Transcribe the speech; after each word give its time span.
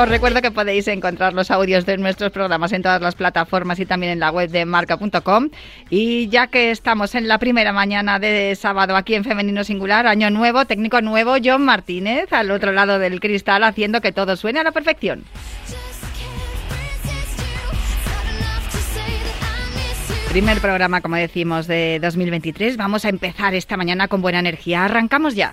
Os 0.00 0.08
recuerdo 0.08 0.40
que 0.40 0.50
podéis 0.50 0.88
encontrar 0.88 1.34
los 1.34 1.50
audios 1.50 1.84
de 1.84 1.98
nuestros 1.98 2.32
programas 2.32 2.72
en 2.72 2.80
todas 2.80 3.02
las 3.02 3.14
plataformas 3.14 3.78
y 3.80 3.84
también 3.84 4.12
en 4.12 4.20
la 4.20 4.30
web 4.30 4.48
de 4.48 4.64
marca.com. 4.64 5.50
Y 5.90 6.26
ya 6.28 6.46
que 6.46 6.70
estamos 6.70 7.14
en 7.14 7.28
la 7.28 7.36
primera 7.36 7.74
mañana 7.74 8.18
de 8.18 8.56
sábado 8.56 8.96
aquí 8.96 9.14
en 9.14 9.24
Femenino 9.24 9.62
Singular, 9.62 10.06
año 10.06 10.30
nuevo, 10.30 10.64
técnico 10.64 11.02
nuevo, 11.02 11.34
John 11.44 11.66
Martínez, 11.66 12.32
al 12.32 12.50
otro 12.50 12.72
lado 12.72 12.98
del 12.98 13.20
cristal, 13.20 13.62
haciendo 13.62 14.00
que 14.00 14.10
todo 14.10 14.36
suene 14.36 14.60
a 14.60 14.64
la 14.64 14.72
perfección. 14.72 15.22
Primer 20.30 20.60
programa, 20.62 21.02
como 21.02 21.16
decimos, 21.16 21.66
de 21.66 21.98
2023. 22.00 22.78
Vamos 22.78 23.04
a 23.04 23.10
empezar 23.10 23.54
esta 23.54 23.76
mañana 23.76 24.08
con 24.08 24.22
buena 24.22 24.38
energía. 24.38 24.86
Arrancamos 24.86 25.34
ya. 25.34 25.52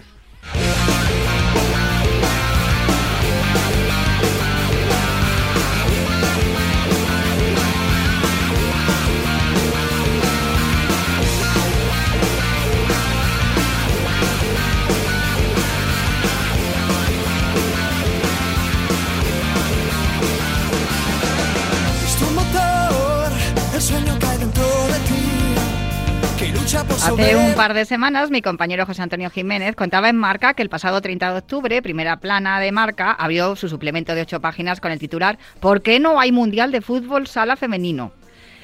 Hace 27.04 27.36
un 27.36 27.54
par 27.54 27.76
de 27.76 27.86
semanas 27.86 28.32
mi 28.32 28.42
compañero 28.42 28.86
José 28.86 29.04
Antonio 29.04 29.30
Jiménez 29.30 29.76
contaba 29.76 30.10
en 30.10 30.18
Marca 30.18 30.56
que 30.56 30.64
el 30.64 30.70
pasado 30.70 31.00
30 31.00 31.32
de 31.32 31.38
octubre, 31.38 31.82
primera 31.84 32.18
plana 32.18 32.60
de 32.60 32.72
Marca, 32.72 33.12
abrió 33.12 33.56
su 33.56 33.70
suplemento 33.70 34.16
de 34.16 34.22
ocho 34.22 34.42
páginas 34.42 34.82
con 34.82 34.92
el 34.92 35.00
titular 35.00 35.38
¿Por 35.60 35.84
qué 35.84 36.00
no 36.00 36.20
hay 36.20 36.32
Mundial 36.32 36.72
de 36.72 36.82
Fútbol 36.82 37.28
Sala 37.28 37.56
Femenino? 37.56 38.12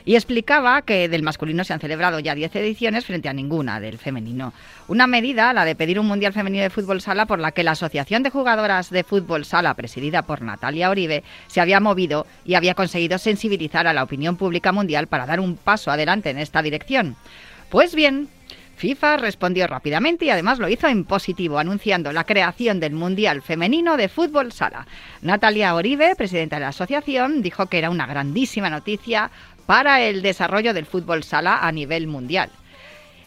y 0.05 0.15
explicaba 0.15 0.81
que 0.81 1.07
del 1.07 1.23
masculino 1.23 1.63
se 1.63 1.73
han 1.73 1.79
celebrado 1.79 2.19
ya 2.19 2.35
10 2.35 2.55
ediciones 2.57 3.05
frente 3.05 3.29
a 3.29 3.33
ninguna 3.33 3.79
del 3.79 3.97
femenino. 3.97 4.53
Una 4.87 5.07
medida, 5.07 5.53
la 5.53 5.63
de 5.63 5.75
pedir 5.75 5.99
un 5.99 6.07
Mundial 6.07 6.33
Femenino 6.33 6.63
de 6.63 6.69
Fútbol 6.69 6.99
Sala, 6.99 7.25
por 7.25 7.39
la 7.39 7.51
que 7.51 7.63
la 7.63 7.71
Asociación 7.71 8.21
de 8.23 8.29
Jugadoras 8.29 8.89
de 8.89 9.05
Fútbol 9.05 9.45
Sala, 9.45 9.73
presidida 9.75 10.23
por 10.23 10.41
Natalia 10.41 10.89
Oribe, 10.89 11.23
se 11.47 11.61
había 11.61 11.79
movido 11.79 12.27
y 12.43 12.55
había 12.55 12.73
conseguido 12.73 13.17
sensibilizar 13.17 13.87
a 13.87 13.93
la 13.93 14.03
opinión 14.03 14.35
pública 14.35 14.71
mundial 14.71 15.07
para 15.07 15.25
dar 15.25 15.39
un 15.39 15.55
paso 15.55 15.89
adelante 15.89 16.29
en 16.31 16.39
esta 16.39 16.61
dirección. 16.61 17.15
Pues 17.73 17.95
bien, 17.95 18.27
FIFA 18.75 19.17
respondió 19.17 19.65
rápidamente 19.65 20.25
y 20.25 20.29
además 20.29 20.59
lo 20.59 20.69
hizo 20.69 20.87
en 20.87 21.05
positivo, 21.05 21.57
anunciando 21.57 22.11
la 22.11 22.23
creación 22.23 22.79
del 22.79 22.93
Mundial 22.93 23.41
Femenino 23.41 23.97
de 23.97 24.09
Fútbol 24.09 24.51
Sala. 24.51 24.85
Natalia 25.23 25.73
Oribe, 25.73 26.15
presidenta 26.15 26.57
de 26.57 26.59
la 26.59 26.67
asociación, 26.67 27.41
dijo 27.41 27.65
que 27.65 27.79
era 27.79 27.89
una 27.89 28.05
grandísima 28.05 28.69
noticia 28.69 29.31
para 29.65 30.03
el 30.03 30.21
desarrollo 30.21 30.75
del 30.75 30.85
fútbol 30.85 31.23
sala 31.23 31.65
a 31.65 31.71
nivel 31.71 32.05
mundial. 32.05 32.51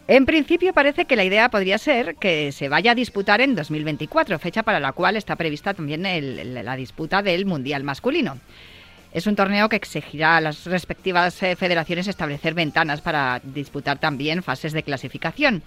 En 0.07 0.27
principio 0.27 0.73
parece 0.73 1.07
que 1.07 1.17
la 1.17 1.25
idea 1.25 1.49
podría 1.49 1.79
ser 1.79 2.15
que 2.15 2.53
se 2.53 2.69
vaya 2.69 2.93
a 2.93 2.95
disputar 2.95 3.41
en 3.41 3.57
2024, 3.57 4.39
fecha 4.39 4.63
para 4.63 4.79
la 4.79 4.93
cual 4.93 5.17
está 5.17 5.35
prevista 5.35 5.75
también 5.75 6.05
la 6.05 6.77
disputa 6.77 7.21
del 7.21 7.47
Mundial 7.47 7.83
masculino. 7.83 8.39
Es 9.17 9.27
un 9.27 9.35
torneo 9.35 9.71
que 9.71 9.77
exigirá 9.77 10.37
a 10.37 10.43
las 10.43 10.67
respectivas 10.67 11.43
eh, 11.43 11.57
federaciones 11.57 12.07
establecer 12.07 12.53
ventanas 12.53 13.01
para 13.01 13.41
disputar 13.43 13.99
también 13.99 14.43
fases 14.43 14.75
de 14.75 14.83
clasificación. 14.83 15.63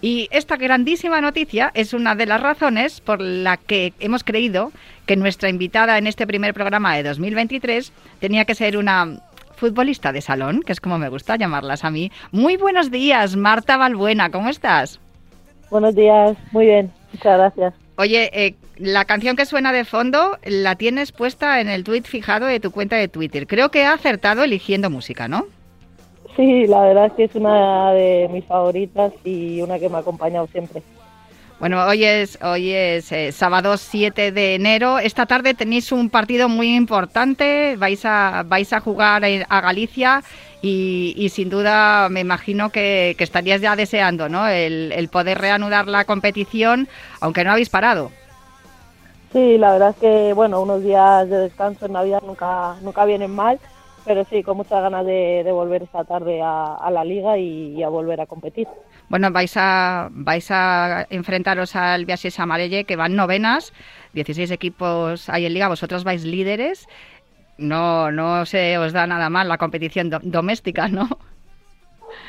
Y 0.00 0.26
esta 0.32 0.56
grandísima 0.56 1.20
noticia 1.20 1.70
es 1.74 1.94
una 1.94 2.16
de 2.16 2.26
las 2.26 2.40
razones 2.40 3.00
por 3.00 3.20
la 3.20 3.56
que 3.56 3.92
hemos 4.00 4.24
creído 4.24 4.72
que 5.06 5.14
nuestra 5.14 5.48
invitada 5.48 5.96
en 5.96 6.08
este 6.08 6.26
primer 6.26 6.54
programa 6.54 6.96
de 6.96 7.04
2023 7.04 7.92
tenía 8.18 8.46
que 8.46 8.56
ser 8.56 8.76
una 8.76 9.20
futbolista 9.54 10.10
de 10.10 10.20
salón, 10.20 10.62
que 10.66 10.72
es 10.72 10.80
como 10.80 10.98
me 10.98 11.08
gusta 11.08 11.36
llamarlas 11.36 11.84
a 11.84 11.90
mí. 11.90 12.10
Muy 12.32 12.56
buenos 12.56 12.90
días, 12.90 13.36
Marta 13.36 13.76
Balbuena, 13.76 14.32
¿cómo 14.32 14.48
estás? 14.48 14.98
Buenos 15.70 15.94
días, 15.94 16.36
muy 16.50 16.66
bien, 16.66 16.90
muchas 17.12 17.38
gracias. 17.38 17.81
Oye, 17.96 18.30
eh, 18.32 18.54
la 18.76 19.04
canción 19.04 19.36
que 19.36 19.46
suena 19.46 19.72
de 19.72 19.84
fondo 19.84 20.38
la 20.44 20.76
tienes 20.76 21.12
puesta 21.12 21.60
en 21.60 21.68
el 21.68 21.84
tweet 21.84 22.02
fijado 22.02 22.46
de 22.46 22.60
tu 22.60 22.70
cuenta 22.70 22.96
de 22.96 23.08
Twitter. 23.08 23.46
Creo 23.46 23.70
que 23.70 23.84
ha 23.84 23.92
acertado 23.92 24.42
eligiendo 24.42 24.90
música, 24.90 25.28
¿no? 25.28 25.46
Sí, 26.36 26.66
la 26.66 26.80
verdad 26.80 27.06
es 27.06 27.12
que 27.12 27.24
es 27.24 27.34
una 27.34 27.92
de 27.92 28.28
mis 28.32 28.44
favoritas 28.46 29.12
y 29.24 29.60
una 29.60 29.78
que 29.78 29.90
me 29.90 29.96
ha 29.96 30.00
acompañado 30.00 30.46
siempre. 30.46 30.82
Bueno, 31.60 31.84
hoy 31.84 32.04
es, 32.04 32.38
hoy 32.42 32.72
es 32.72 33.12
eh, 33.12 33.30
sábado 33.30 33.76
7 33.76 34.32
de 34.32 34.54
enero. 34.56 34.98
Esta 34.98 35.26
tarde 35.26 35.54
tenéis 35.54 35.92
un 35.92 36.10
partido 36.10 36.48
muy 36.48 36.74
importante. 36.74 37.76
Vais 37.76 38.04
a, 38.04 38.42
vais 38.44 38.72
a 38.72 38.80
jugar 38.80 39.22
a 39.24 39.60
Galicia 39.60 40.24
y, 40.62 41.28
sin 41.30 41.50
duda 41.50 42.08
me 42.08 42.20
imagino 42.20 42.70
que, 42.70 43.16
estarías 43.18 43.60
ya 43.60 43.74
deseando 43.76 44.28
¿no? 44.28 44.46
el, 44.46 45.08
poder 45.10 45.38
reanudar 45.38 45.88
la 45.88 46.04
competición, 46.04 46.88
aunque 47.20 47.44
no 47.44 47.52
habéis 47.52 47.68
parado. 47.68 48.10
Sí, 49.32 49.58
la 49.58 49.72
verdad 49.72 49.90
es 49.90 49.96
que 49.96 50.32
bueno, 50.34 50.60
unos 50.60 50.82
días 50.82 51.28
de 51.28 51.38
descanso 51.38 51.86
en 51.86 51.92
Navidad 51.92 52.22
nunca, 52.24 52.76
nunca 52.82 53.04
vienen 53.04 53.34
mal, 53.34 53.58
pero 54.04 54.24
sí, 54.24 54.42
con 54.42 54.56
muchas 54.56 54.82
ganas 54.82 55.04
de, 55.06 55.44
volver 55.50 55.82
esta 55.82 56.04
tarde 56.04 56.40
a, 56.42 56.88
la 56.92 57.04
liga 57.04 57.38
y, 57.38 57.82
a 57.82 57.88
volver 57.88 58.20
a 58.20 58.26
competir. 58.26 58.68
Bueno, 59.08 59.30
vais 59.30 59.56
a, 59.56 60.08
vais 60.12 60.50
a 60.50 61.06
enfrentaros 61.10 61.76
al 61.76 62.04
Biasis 62.04 62.38
Amarelle, 62.40 62.84
que 62.84 62.96
van 62.96 63.16
novenas, 63.16 63.72
16 64.12 64.50
equipos 64.50 65.28
hay 65.28 65.46
en 65.46 65.54
liga, 65.54 65.68
vosotros 65.68 66.04
vais 66.04 66.24
líderes. 66.24 66.88
No, 67.58 68.10
no 68.10 68.44
se 68.46 68.78
os 68.78 68.92
da 68.92 69.06
nada 69.06 69.30
mal 69.30 69.48
la 69.48 69.58
competición 69.58 70.10
doméstica, 70.22 70.88
¿no? 70.88 71.08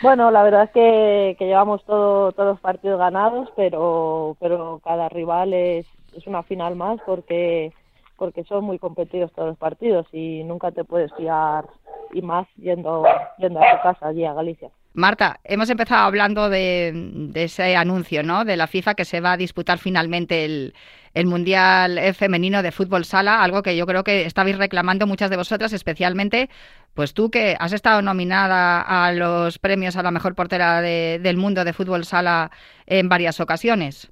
Bueno, 0.02 0.32
la 0.32 0.44
verdad 0.44 0.64
es 0.64 0.72
que, 0.72 1.46
llevamos 1.46 1.84
todos 1.86 2.34
los 2.38 2.60
partidos 2.60 3.00
ganados, 3.00 3.50
pero, 3.56 4.36
pero 4.40 4.82
cada 4.84 5.10
rival 5.10 5.54
es, 5.54 5.86
es 6.16 6.28
una 6.28 6.44
final 6.44 6.76
más 6.76 7.00
porque 7.06 7.72
porque 8.18 8.44
son 8.44 8.64
muy 8.64 8.80
competidos 8.80 9.34
todos 9.34 9.50
los 9.50 9.58
partidos 9.58 10.06
y 10.14 10.44
nunca 10.44 10.72
te 10.72 10.84
puedes 10.84 11.12
fiar 11.16 11.66
y 12.14 12.22
más 12.22 12.48
yendo, 12.56 13.04
yendo 13.38 13.62
a 13.62 13.72
tu 13.72 13.84
casa 13.84 14.08
allí 14.08 14.24
a 14.24 14.34
Galicia. 14.34 14.70
Marta, 14.94 15.40
hemos 15.44 15.70
empezado 15.70 16.06
hablando 16.06 16.50
de, 16.50 17.32
ese 17.34 17.76
anuncio, 17.76 18.22
¿no? 18.24 18.46
De 18.46 18.56
la 18.56 18.68
FIFA 18.68 18.94
que 18.94 19.06
se 19.06 19.22
va 19.22 19.34
a 19.34 19.38
disputar 19.38 19.80
finalmente 19.80 20.46
el, 20.46 20.74
el 21.14 21.26
Mundial 21.26 22.00
Femenino 22.14 22.64
de 22.64 22.72
Fútbol 22.72 23.06
Sala, 23.06 23.44
algo 23.44 23.62
que 23.62 23.76
yo 23.76 23.86
creo 23.86 24.04
que 24.04 24.26
estabais 24.26 24.58
reclamando 24.58 25.08
muchas 25.08 25.30
de 25.30 25.38
vosotras, 25.38 25.74
especialmente 25.74 26.50
pues 26.94 27.14
tú 27.14 27.30
que 27.30 27.56
has 27.60 27.74
estado 27.74 28.02
nominada 28.02 28.82
a 28.82 29.12
los 29.12 29.60
premios 29.60 29.98
a 29.98 30.04
la 30.04 30.12
mejor 30.12 30.36
portera 30.36 30.82
del 30.82 31.38
mundo 31.38 31.64
de 31.64 31.74
fútbol 31.74 32.06
sala 32.06 32.52
en 32.86 33.10
varias 33.10 33.40
ocasiones. 33.40 34.12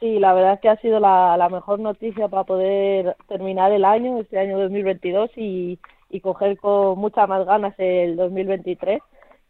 Sí, 0.00 0.18
la 0.18 0.32
verdad 0.34 0.54
es 0.54 0.60
que 0.60 0.68
ha 0.68 0.76
sido 0.76 1.00
la, 1.00 1.36
la 1.36 1.48
mejor 1.48 1.80
noticia 1.80 2.28
para 2.28 2.44
poder 2.44 3.16
terminar 3.28 3.72
el 3.72 3.84
año, 3.84 4.20
este 4.20 4.38
año 4.38 4.58
2022, 4.58 5.30
y, 5.36 5.78
y 6.10 6.20
coger 6.20 6.58
con 6.58 6.98
muchas 6.98 7.28
más 7.28 7.46
ganas 7.46 7.74
el 7.78 8.16
2023 8.16 9.00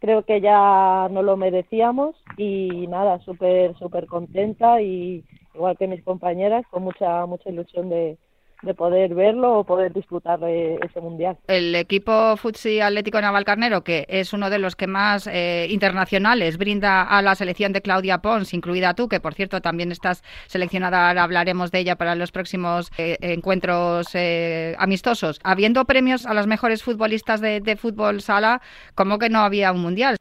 creo 0.01 0.23
que 0.23 0.43
ya 0.43 1.09
no 1.11 1.23
lo 1.23 1.39
merecíamos 1.39 2.15
y 2.37 2.87
nada, 2.89 3.21
súper, 3.21 3.75
súper 3.79 4.05
contenta 4.07 4.83
y 4.83 5.25
igual 5.55 5.77
que 5.77 5.87
mis 5.87 6.03
compañeras, 6.03 6.65
con 6.71 6.83
mucha, 6.83 7.27
mucha 7.27 7.51
ilusión 7.51 7.89
de, 7.89 8.19
de 8.65 8.75
poder 8.75 9.15
verlo 9.15 9.59
o 9.59 9.65
poder 9.65 9.93
disfrutar 9.93 10.41
de 10.41 10.77
ese 10.77 11.01
mundial. 11.01 11.37
El 11.47 11.75
equipo 11.75 12.37
Futsi 12.37 12.81
Atlético 12.81 13.21
Navalcarnero, 13.21 13.83
que 13.83 14.07
es 14.09 14.33
uno 14.33 14.51
de 14.51 14.59
los 14.59 14.75
que 14.75 14.87
más 14.87 15.27
eh, 15.27 15.67
internacionales 15.71 16.59
brinda 16.59 17.03
a 17.03 17.23
la 17.23 17.35
selección 17.35 17.73
de 17.73 17.83
Claudia 17.83 18.19
Pons, 18.19 18.55
incluida 18.55 18.95
tú, 18.95 19.09
que 19.09 19.21
por 19.21 19.35
cierto 19.35 19.61
también 19.61 19.93
estás 19.93 20.23
seleccionada, 20.47 21.09
ahora 21.09 21.23
hablaremos 21.23 21.71
de 21.71 21.81
ella 21.81 21.97
para 21.97 22.15
los 22.15 22.33
próximos 22.33 22.91
eh, 22.99 23.17
encuentros 23.21 24.15
eh, 24.15 24.75
amistosos. 24.79 25.41
Habiendo 25.45 25.85
premios 25.85 26.27
a 26.27 26.35
las 26.35 26.47
mejores 26.47 26.83
futbolistas 26.83 27.41
de, 27.41 27.61
de, 27.61 27.77
fútbol 27.77 28.21
sala, 28.21 28.61
¿cómo 28.95 29.19
que 29.19 29.29
no 29.29 29.41
había 29.41 29.73
un 29.73 29.83
mundial? 29.83 30.17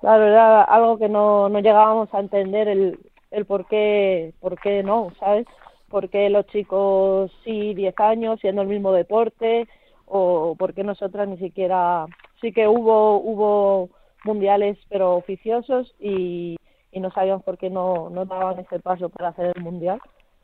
Claro, 0.00 0.26
era 0.26 0.62
algo 0.62 0.98
que 0.98 1.08
no, 1.08 1.48
no 1.48 1.58
llegábamos 1.60 2.12
a 2.12 2.20
entender 2.20 2.68
el, 2.68 2.98
el 3.30 3.46
por 3.46 3.66
qué, 3.66 4.32
por 4.40 4.58
qué 4.60 4.82
no, 4.82 5.12
¿sabes? 5.18 5.46
porque 5.88 6.28
los 6.28 6.46
chicos 6.46 7.30
sí 7.44 7.74
10 7.74 7.98
años 7.98 8.40
siendo 8.40 8.62
el 8.62 8.68
mismo 8.68 8.92
deporte 8.92 9.66
o 10.06 10.54
porque 10.58 10.84
nosotras 10.84 11.28
ni 11.28 11.38
siquiera 11.38 12.06
sí 12.40 12.52
que 12.52 12.68
hubo 12.68 13.18
hubo 13.18 13.90
mundiales 14.24 14.78
pero 14.88 15.16
oficiosos 15.16 15.94
y, 15.98 16.56
y 16.92 17.00
no 17.00 17.10
sabían 17.10 17.40
por 17.40 17.58
qué 17.58 17.70
no, 17.70 18.10
no 18.10 18.24
daban 18.26 18.58
ese 18.58 18.80
paso 18.80 19.08
para 19.08 19.28
hacer 19.28 19.52
el 19.56 19.62
mundial 19.62 20.00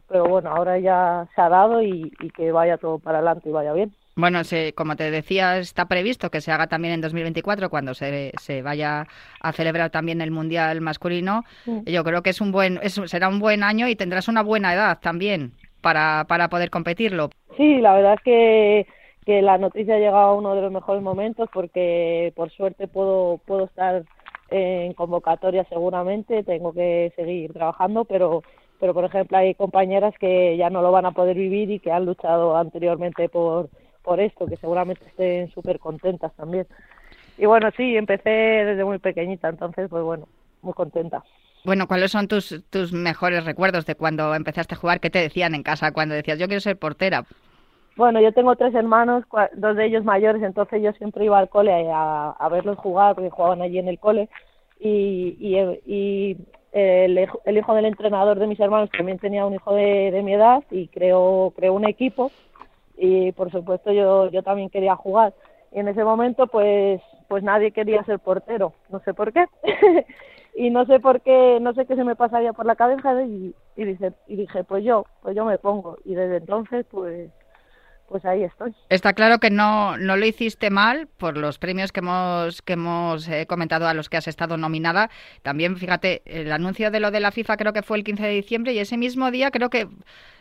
pero 0.08 0.24
bueno 0.24 0.50
ahora 0.50 0.78
ya 0.78 1.28
se 1.34 1.40
ha 1.40 1.48
dado 1.48 1.82
y, 1.82 2.12
y 2.20 2.30
que 2.30 2.52
vaya 2.52 2.78
todo 2.78 2.98
para 2.98 3.18
adelante 3.18 3.48
y 3.48 3.52
vaya 3.52 3.72
bien 3.72 3.94
bueno, 4.16 4.44
se, 4.44 4.72
como 4.74 4.96
te 4.96 5.10
decía, 5.10 5.58
está 5.58 5.86
previsto 5.86 6.30
que 6.30 6.40
se 6.40 6.52
haga 6.52 6.68
también 6.68 6.94
en 6.94 7.00
2024 7.00 7.68
cuando 7.68 7.94
se, 7.94 8.32
se 8.40 8.62
vaya 8.62 9.06
a 9.40 9.52
celebrar 9.52 9.90
también 9.90 10.20
el 10.20 10.30
Mundial 10.30 10.80
masculino. 10.80 11.44
Yo 11.84 12.04
creo 12.04 12.22
que 12.22 12.30
es 12.30 12.40
un 12.40 12.52
buen, 12.52 12.78
es, 12.82 13.00
será 13.06 13.28
un 13.28 13.40
buen 13.40 13.62
año 13.62 13.88
y 13.88 13.96
tendrás 13.96 14.28
una 14.28 14.42
buena 14.42 14.72
edad 14.72 14.98
también 15.00 15.52
para, 15.80 16.24
para 16.28 16.48
poder 16.48 16.70
competirlo. 16.70 17.30
Sí, 17.56 17.80
la 17.80 17.94
verdad 17.94 18.14
es 18.14 18.22
que, 18.22 18.86
que 19.26 19.42
la 19.42 19.58
noticia 19.58 19.96
ha 19.96 19.98
llegado 19.98 20.26
a 20.26 20.34
uno 20.34 20.54
de 20.54 20.62
los 20.62 20.72
mejores 20.72 21.02
momentos 21.02 21.48
porque 21.52 22.32
por 22.36 22.50
suerte 22.50 22.86
puedo, 22.86 23.40
puedo 23.46 23.64
estar 23.64 24.04
en 24.50 24.92
convocatoria 24.92 25.64
seguramente, 25.68 26.44
tengo 26.44 26.72
que 26.72 27.12
seguir 27.16 27.52
trabajando, 27.52 28.04
pero 28.04 28.42
pero 28.80 28.92
por 28.92 29.04
ejemplo 29.04 29.38
hay 29.38 29.54
compañeras 29.54 30.14
que 30.18 30.56
ya 30.56 30.68
no 30.68 30.82
lo 30.82 30.92
van 30.92 31.06
a 31.06 31.12
poder 31.12 31.36
vivir 31.36 31.70
y 31.70 31.78
que 31.78 31.90
han 31.90 32.04
luchado 32.04 32.56
anteriormente 32.56 33.28
por 33.28 33.70
por 34.04 34.20
esto, 34.20 34.46
que 34.46 34.56
seguramente 34.56 35.04
estén 35.06 35.50
súper 35.50 35.80
contentas 35.80 36.32
también. 36.36 36.66
Y 37.36 37.46
bueno, 37.46 37.70
sí, 37.76 37.96
empecé 37.96 38.30
desde 38.30 38.84
muy 38.84 38.98
pequeñita, 38.98 39.48
entonces, 39.48 39.88
pues 39.88 40.04
bueno, 40.04 40.28
muy 40.62 40.74
contenta. 40.74 41.24
Bueno, 41.64 41.88
¿cuáles 41.88 42.12
son 42.12 42.28
tus, 42.28 42.62
tus 42.70 42.92
mejores 42.92 43.44
recuerdos 43.44 43.86
de 43.86 43.94
cuando 43.94 44.34
empezaste 44.34 44.74
a 44.74 44.78
jugar? 44.78 45.00
¿Qué 45.00 45.10
te 45.10 45.18
decían 45.18 45.54
en 45.54 45.62
casa 45.62 45.92
cuando 45.92 46.14
decías, 46.14 46.38
yo 46.38 46.46
quiero 46.46 46.60
ser 46.60 46.78
portera? 46.78 47.24
Bueno, 47.96 48.20
yo 48.20 48.32
tengo 48.32 48.54
tres 48.54 48.74
hermanos, 48.74 49.24
dos 49.54 49.76
de 49.76 49.86
ellos 49.86 50.04
mayores, 50.04 50.42
entonces 50.42 50.82
yo 50.82 50.92
siempre 50.92 51.24
iba 51.24 51.38
al 51.38 51.48
cole 51.48 51.90
a, 51.90 52.30
a 52.30 52.48
verlos 52.50 52.76
jugar, 52.78 53.14
porque 53.14 53.30
jugaban 53.30 53.62
allí 53.62 53.78
en 53.78 53.88
el 53.88 53.98
cole. 53.98 54.28
Y, 54.78 55.36
y, 55.40 55.56
y 55.86 56.36
el, 56.72 57.16
el, 57.44 57.56
hijo 57.56 57.74
del 57.74 57.84
entrenador 57.86 58.38
de 58.38 58.48
mis 58.48 58.60
hermanos 58.60 58.90
también 58.90 59.18
tenía 59.18 59.46
un 59.46 59.54
hijo 59.54 59.74
de, 59.74 60.10
de 60.10 60.22
mi 60.22 60.34
edad 60.34 60.62
y 60.70 60.88
creó, 60.88 61.52
creó 61.56 61.72
un 61.72 61.88
equipo 61.88 62.30
y 62.96 63.32
por 63.32 63.50
supuesto 63.50 63.92
yo, 63.92 64.30
yo 64.30 64.42
también 64.42 64.70
quería 64.70 64.96
jugar. 64.96 65.34
Y 65.72 65.80
en 65.80 65.88
ese 65.88 66.04
momento 66.04 66.46
pues, 66.46 67.00
pues 67.28 67.42
nadie 67.42 67.72
quería 67.72 68.04
ser 68.04 68.18
portero, 68.18 68.72
no 68.90 69.00
sé 69.00 69.14
por 69.14 69.32
qué. 69.32 69.46
y 70.54 70.70
no 70.70 70.86
sé 70.86 71.00
por 71.00 71.20
qué, 71.20 71.58
no 71.60 71.74
sé 71.74 71.86
qué 71.86 71.96
se 71.96 72.04
me 72.04 72.16
pasaría 72.16 72.52
por 72.52 72.66
la 72.66 72.76
cabeza 72.76 73.22
y, 73.22 73.54
y, 73.76 73.84
dije, 73.84 74.12
y 74.26 74.36
dije, 74.36 74.64
pues 74.64 74.84
yo, 74.84 75.04
pues 75.22 75.34
yo 75.34 75.44
me 75.44 75.58
pongo. 75.58 75.96
Y 76.04 76.14
desde 76.14 76.36
entonces 76.36 76.86
pues 76.90 77.30
pues 78.08 78.24
ahí 78.24 78.44
estoy. 78.44 78.74
Está 78.88 79.12
claro 79.12 79.38
que 79.38 79.50
no, 79.50 79.96
no 79.96 80.16
lo 80.16 80.26
hiciste 80.26 80.70
mal 80.70 81.08
por 81.16 81.36
los 81.36 81.58
premios 81.58 81.92
que 81.92 82.00
hemos, 82.00 82.62
que 82.62 82.74
hemos 82.74 83.28
eh, 83.28 83.46
comentado 83.46 83.88
a 83.88 83.94
los 83.94 84.08
que 84.08 84.16
has 84.16 84.28
estado 84.28 84.56
nominada. 84.56 85.10
También, 85.42 85.76
fíjate, 85.76 86.22
el 86.26 86.52
anuncio 86.52 86.90
de 86.90 87.00
lo 87.00 87.10
de 87.10 87.20
la 87.20 87.32
FIFA 87.32 87.56
creo 87.56 87.72
que 87.72 87.82
fue 87.82 87.96
el 87.96 88.04
15 88.04 88.22
de 88.22 88.30
diciembre 88.30 88.72
y 88.72 88.78
ese 88.78 88.96
mismo 88.96 89.30
día 89.30 89.50
creo 89.50 89.70
que 89.70 89.88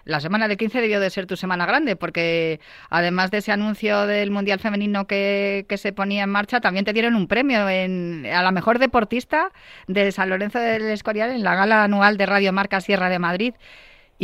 la 0.05 0.19
semana 0.19 0.47
del 0.47 0.57
15 0.57 0.81
debió 0.81 0.99
de 0.99 1.09
ser 1.09 1.25
tu 1.25 1.37
semana 1.37 1.65
grande 1.65 1.95
porque 1.95 2.59
además 2.89 3.31
de 3.31 3.37
ese 3.37 3.51
anuncio 3.51 4.05
del 4.05 4.31
Mundial 4.31 4.59
Femenino 4.59 5.07
que, 5.07 5.65
que 5.69 5.77
se 5.77 5.93
ponía 5.93 6.23
en 6.23 6.29
marcha, 6.29 6.59
también 6.59 6.85
te 6.85 6.93
dieron 6.93 7.15
un 7.15 7.27
premio 7.27 7.69
en, 7.69 8.25
a 8.25 8.43
la 8.43 8.51
mejor 8.51 8.79
deportista 8.79 9.51
de 9.87 10.11
San 10.11 10.29
Lorenzo 10.29 10.59
del 10.59 10.83
Escorial 10.83 11.31
en 11.31 11.43
la 11.43 11.55
gala 11.55 11.83
anual 11.83 12.17
de 12.17 12.25
Radio 12.25 12.51
Marca 12.51 12.81
Sierra 12.81 13.09
de 13.09 13.19
Madrid. 13.19 13.53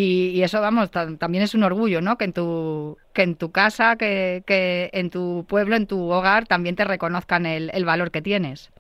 Y, 0.02 0.42
eso, 0.44 0.62
vamos, 0.62 0.92
también 0.92 1.44
es 1.44 1.54
un 1.54 1.64
orgullo, 1.64 2.00
¿no? 2.00 2.18
Que 2.18 2.24
en 2.24 2.32
tu, 2.32 2.98
que 3.12 3.24
en 3.24 3.36
tu 3.36 3.52
casa, 3.52 3.98
que, 3.98 4.44
que 4.46 4.90
en 4.94 5.10
tu 5.10 5.46
pueblo, 5.46 5.76
en 5.76 5.88
tu 5.88 6.10
hogar, 6.10 6.48
también 6.48 6.78
te 6.78 6.86
reconozcan 6.86 7.46
el, 7.46 7.70
el 7.74 7.84
valor 7.84 8.10
que 8.10 8.22
tienes. 8.22 8.72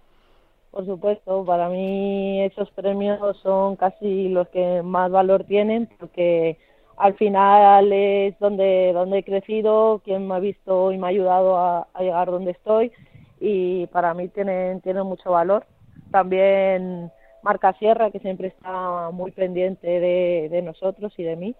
Por 0.71 0.85
supuesto, 0.85 1.43
para 1.43 1.67
mí 1.67 2.41
esos 2.43 2.71
premios 2.71 3.19
son 3.43 3.75
casi 3.75 4.29
los 4.29 4.47
que 4.47 4.81
más 4.81 5.11
valor 5.11 5.43
tienen 5.43 5.89
porque 5.99 6.57
al 6.95 7.15
final 7.15 7.91
es 7.91 8.39
donde, 8.39 8.93
donde 8.93 9.17
he 9.17 9.23
crecido, 9.23 10.01
quien 10.05 10.25
me 10.25 10.35
ha 10.35 10.39
visto 10.39 10.93
y 10.93 10.97
me 10.97 11.07
ha 11.07 11.09
ayudado 11.09 11.57
a, 11.57 11.87
a 11.93 12.01
llegar 12.01 12.31
donde 12.31 12.51
estoy 12.51 12.93
y 13.41 13.87
para 13.87 14.13
mí 14.13 14.29
tienen, 14.29 14.79
tienen 14.79 15.05
mucho 15.05 15.31
valor. 15.31 15.65
También 16.11 17.11
Marca 17.43 17.73
Sierra, 17.73 18.11
que 18.11 18.19
siempre 18.19 18.49
está 18.49 19.09
muy 19.11 19.31
pendiente 19.31 19.87
de, 19.87 20.61
nosotros 20.61 21.13
y 21.17 21.23
de 21.23 21.35
mí, 21.35 21.55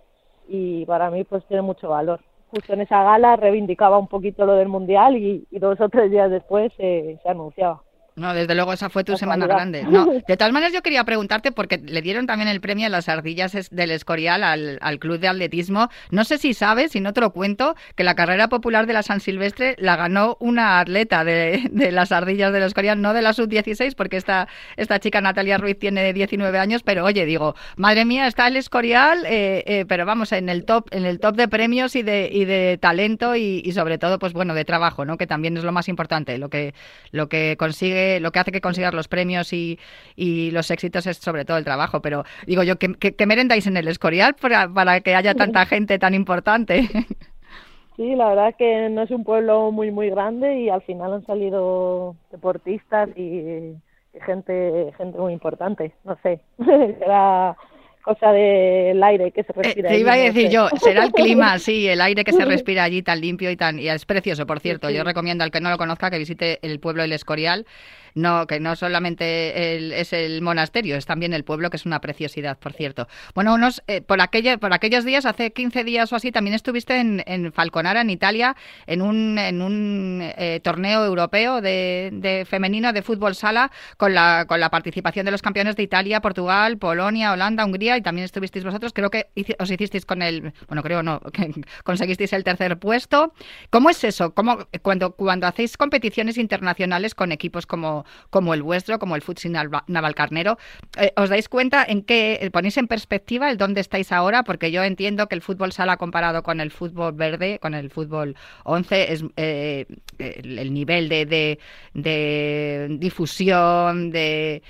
y 0.47 0.85
para 0.85 1.09
mí 1.09 1.23
pues 1.23 1.45
tiene 1.45 1.61
mucho 1.61 1.89
valor. 1.89 2.19
Justo 2.51 2.73
en 2.73 2.81
esa 2.81 3.03
gala 3.03 3.35
reivindicaba 3.35 3.97
un 3.97 4.07
poquito 4.07 4.45
lo 4.45 4.55
del 4.55 4.67
Mundial 4.67 5.15
y, 5.15 5.47
y 5.51 5.59
dos 5.59 5.79
o 5.79 5.89
tres 5.89 6.09
días 6.09 6.31
después 6.31 6.73
se 6.73 7.19
anunciaba. 7.25 7.83
No, 8.15 8.33
desde 8.33 8.53
luego 8.55 8.73
esa 8.73 8.89
fue 8.89 9.03
tu 9.03 9.17
semana 9.17 9.47
grande. 9.47 9.83
No, 9.83 10.05
de 10.05 10.37
todas 10.37 10.51
maneras 10.51 10.73
yo 10.73 10.81
quería 10.81 11.03
preguntarte 11.03 11.51
porque 11.51 11.77
le 11.77 12.01
dieron 12.01 12.27
también 12.27 12.49
el 12.49 12.59
premio 12.59 12.87
a 12.87 12.89
las 12.89 13.07
ardillas 13.07 13.69
del 13.71 13.91
Escorial 13.91 14.43
al, 14.43 14.77
al, 14.81 14.99
club 14.99 15.19
de 15.19 15.27
atletismo. 15.27 15.89
No 16.11 16.23
sé 16.23 16.37
si 16.37 16.53
sabes, 16.53 16.91
si 16.91 16.99
no 16.99 17.13
te 17.13 17.21
lo 17.21 17.31
cuento, 17.31 17.75
que 17.95 18.03
la 18.03 18.15
carrera 18.15 18.49
popular 18.49 18.87
de 18.87 18.93
la 18.93 19.03
San 19.03 19.21
Silvestre 19.21 19.75
la 19.79 19.95
ganó 19.95 20.37
una 20.39 20.79
atleta 20.79 21.23
de, 21.23 21.69
de 21.71 21.91
las 21.91 22.11
ardillas 22.11 22.51
del 22.51 22.63
Escorial, 22.63 23.01
no 23.01 23.13
de 23.13 23.21
la 23.21 23.33
sub-16, 23.33 23.95
porque 23.95 24.17
esta, 24.17 24.47
esta 24.75 24.99
chica 24.99 25.21
Natalia 25.21 25.57
Ruiz 25.57 25.79
tiene 25.79 26.11
19 26.11 26.59
años, 26.59 26.83
pero 26.83 27.05
oye, 27.05 27.25
digo, 27.25 27.55
madre 27.77 28.05
mía, 28.05 28.27
está 28.27 28.47
el 28.47 28.57
Escorial, 28.57 29.25
eh, 29.25 29.63
eh, 29.65 29.85
pero 29.87 30.05
vamos, 30.05 30.31
en 30.33 30.49
el 30.49 30.65
top, 30.65 30.87
en 30.91 31.05
el 31.05 31.19
top 31.19 31.35
de 31.35 31.47
premios 31.47 31.95
y 31.95 32.03
de, 32.03 32.29
y 32.31 32.45
de 32.45 32.77
talento 32.81 33.35
y, 33.35 33.61
y 33.63 33.71
sobre 33.71 33.97
todo, 33.97 34.19
pues 34.19 34.33
bueno, 34.33 34.53
de 34.53 34.65
trabajo, 34.65 35.05
¿no? 35.05 35.17
Que 35.17 35.27
también 35.27 35.55
es 35.55 35.63
lo 35.63 35.71
más 35.71 35.87
importante, 35.87 36.37
lo 36.37 36.49
que, 36.49 36.73
lo 37.11 37.29
que 37.29 37.55
consigue 37.57 38.08
lo 38.19 38.31
que 38.31 38.39
hace 38.39 38.51
que 38.51 38.61
consigas 38.61 38.93
los 38.93 39.07
premios 39.07 39.53
y, 39.53 39.77
y, 40.15 40.51
los 40.51 40.71
éxitos 40.71 41.05
es 41.05 41.17
sobre 41.17 41.45
todo 41.45 41.57
el 41.57 41.65
trabajo. 41.65 42.01
Pero 42.01 42.23
digo 42.47 42.63
yo, 42.63 42.77
¿qué, 42.77 42.95
qué, 42.95 43.25
merendáis 43.25 43.67
en 43.67 43.77
el 43.77 43.87
Escorial 43.87 44.35
para, 44.35 44.67
para 44.67 45.01
que 45.01 45.15
haya 45.15 45.35
tanta 45.35 45.65
gente 45.65 45.99
tan 45.99 46.13
importante? 46.13 46.89
Sí, 47.99 48.15
la 48.15 48.29
verdad 48.29 48.47
es 48.47 48.55
que 48.55 48.87
no 48.89 49.01
es 49.01 49.11
un 49.11 49.25
pueblo 49.25 49.73
muy, 49.73 49.91
muy 49.91 50.09
grande 50.09 50.57
y 50.57 50.69
al 50.69 50.81
final 50.83 51.11
han 51.11 51.25
salido 51.25 52.15
deportistas 52.31 53.09
y 53.17 53.75
gente 54.25 54.93
gente 54.97 55.17
muy 55.17 55.33
importante. 55.33 55.91
No 56.05 56.17
sé, 56.23 56.39
será 56.57 57.57
cosa 58.01 58.31
del 58.31 59.01
aire 59.03 59.31
que 59.31 59.43
se 59.43 59.51
eh, 59.51 59.55
respira. 59.55 59.89
Eh, 59.89 59.93
te 59.93 59.99
iba 59.99 60.13
a 60.13 60.17
decir 60.17 60.49
yo, 60.49 60.69
será 60.81 61.05
el 61.05 61.11
clima, 61.11 61.57
sí, 61.59 61.87
el 61.87 62.01
aire 62.01 62.23
que 62.23 62.33
se 62.33 62.45
respira 62.45 62.83
allí 62.83 63.01
tan 63.01 63.21
limpio 63.21 63.51
y 63.51 63.55
tan 63.55 63.79
y 63.79 63.89
es 63.89 64.05
precioso, 64.05 64.45
por 64.45 64.59
cierto. 64.59 64.87
Sí, 64.87 64.93
sí. 64.93 64.97
Yo 64.97 65.03
recomiendo 65.03 65.43
al 65.43 65.51
que 65.51 65.61
no 65.61 65.69
lo 65.69 65.77
conozca 65.77 66.09
que 66.09 66.17
visite 66.17 66.59
el 66.61 66.79
pueblo 66.79 67.01
del 67.03 67.13
Escorial 67.13 67.65
no, 68.15 68.47
que 68.47 68.59
no 68.59 68.75
solamente 68.75 69.75
el, 69.75 69.91
es 69.91 70.13
el 70.13 70.41
monasterio, 70.41 70.95
es 70.95 71.05
también 71.05 71.33
el 71.33 71.43
pueblo, 71.43 71.69
que 71.69 71.77
es 71.77 71.85
una 71.85 72.01
preciosidad, 72.01 72.57
por 72.57 72.73
cierto. 72.73 73.07
Bueno, 73.35 73.53
unos, 73.53 73.83
eh, 73.87 74.01
por, 74.01 74.21
aquella, 74.21 74.57
por 74.57 74.73
aquellos 74.73 75.05
días, 75.05 75.25
hace 75.25 75.51
15 75.51 75.83
días 75.83 76.11
o 76.13 76.15
así, 76.15 76.31
también 76.31 76.53
estuviste 76.53 76.99
en, 76.99 77.23
en 77.25 77.51
Falconara, 77.51 78.01
en 78.01 78.09
Italia, 78.09 78.55
en 78.87 79.01
un, 79.01 79.37
en 79.37 79.61
un 79.61 80.19
eh, 80.21 80.59
torneo 80.63 81.05
europeo 81.05 81.61
de, 81.61 82.09
de, 82.13 82.45
femenino 82.45 82.93
de 82.93 83.01
fútbol 83.01 83.35
sala, 83.35 83.71
con 83.97 84.13
la, 84.13 84.45
con 84.47 84.59
la 84.59 84.69
participación 84.69 85.25
de 85.25 85.31
los 85.31 85.41
campeones 85.41 85.75
de 85.75 85.83
Italia, 85.83 86.21
Portugal, 86.21 86.77
Polonia, 86.77 87.33
Holanda, 87.33 87.65
Hungría, 87.65 87.97
y 87.97 88.01
también 88.01 88.25
estuvisteis 88.25 88.65
vosotros. 88.65 88.93
Creo 88.93 89.09
que 89.09 89.27
os 89.59 89.71
hicisteis 89.71 90.05
con 90.05 90.21
el, 90.21 90.53
bueno, 90.67 90.83
creo 90.83 91.03
no, 91.03 91.19
que 91.19 91.51
conseguisteis 91.83 92.33
el 92.33 92.43
tercer 92.43 92.77
puesto. 92.77 93.33
¿Cómo 93.69 93.89
es 93.89 94.03
eso? 94.03 94.33
¿Cómo, 94.33 94.67
cuando, 94.81 95.11
cuando 95.11 95.47
hacéis 95.47 95.77
competiciones 95.77 96.37
internacionales 96.37 97.15
con 97.15 97.31
equipos 97.31 97.65
como 97.65 98.05
como, 98.29 98.53
el 98.53 98.63
vuestro, 98.63 98.99
como 98.99 99.15
el 99.15 99.21
Futsi 99.21 99.49
Navalcarnero. 99.49 100.57
Eh, 100.97 101.11
¿Os 101.15 101.29
dais 101.29 101.49
cuenta 101.49 101.83
en 101.87 102.03
qué 102.03 102.49
ponéis 102.51 102.77
en 102.77 102.87
perspectiva 102.87 103.49
el 103.49 103.57
dónde 103.57 103.81
estáis 103.81 104.11
ahora? 104.11 104.43
Porque 104.43 104.71
yo 104.71 104.83
entiendo 104.83 105.27
que 105.27 105.35
el 105.35 105.41
fútbol 105.41 105.71
sala 105.71 105.97
comparado 105.97 106.43
con 106.43 106.59
el 106.59 106.71
fútbol 106.71 107.13
verde, 107.13 107.59
con 107.59 107.73
el 107.73 107.89
fútbol 107.89 108.35
11, 108.63 109.13
es 109.13 109.25
eh, 109.37 109.85
el, 110.17 110.73
nivel 110.73 111.09
de, 111.09 111.25
de, 111.25 111.59
de 111.93 112.87
difusión, 112.99 114.11
de 114.11 114.61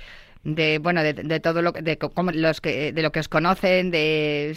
de 0.42 0.78
bueno 0.78 1.02
de, 1.02 1.40
todo 1.40 1.60
lo 1.60 1.72
de 1.72 1.98
los 2.34 2.60
que 2.60 2.92
de 2.92 3.02
lo 3.02 3.12
que 3.12 3.20
os 3.20 3.28
conocen 3.28 3.90
de, 3.90 4.56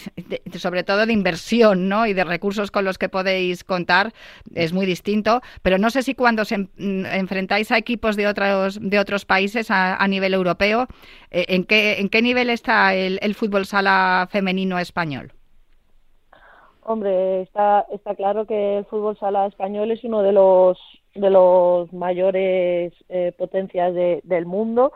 sobre 0.58 0.84
todo 0.84 1.06
de 1.06 1.12
inversión 1.12 1.90
no 1.90 2.06
y 2.08 2.14
de 2.14 2.24
recursos 2.24 2.72
con 2.72 2.86
los 2.86 2.98
que 2.98 3.10
podéis 3.10 3.64
contar 3.64 4.14
es 4.56 4.74
muy 4.74 4.86
distinto. 4.86 5.42
Pero 5.62 5.78
no 5.78 5.90
sé 5.90 6.04
si 6.04 6.16
cuando 6.16 6.46
se 6.46 6.68
enfrentáis 6.78 7.72
a 7.72 7.78
equipos 7.78 8.16
de 8.16 8.28
otros 8.28 8.80
de 8.82 9.00
otros 9.00 9.26
países 9.26 9.70
a, 9.70 10.08
nivel 10.08 10.34
europeo 10.34 10.88
eh, 11.32 11.46
en 11.50 11.64
qué 11.64 12.00
en 12.00 12.10
qué 12.10 12.22
nivel 12.22 12.50
está 12.50 12.94
el, 12.94 13.36
fútbol 13.36 13.66
sala 13.66 14.28
femenino 14.30 14.78
español 14.78 15.34
Hombre, 16.86 17.42
está, 17.42 17.86
está 17.92 18.14
claro 18.16 18.46
que 18.46 18.80
el 18.80 18.86
fútbol 18.86 19.18
sala 19.18 19.48
español 19.48 19.92
es 19.92 20.04
uno 20.04 20.22
de 20.22 20.34
los, 20.34 20.78
de 21.16 21.30
los 21.30 21.92
mayores 21.94 22.94
eh, 23.08 23.34
potencias 23.38 23.94
del 23.94 24.46
mundo. 24.46 24.92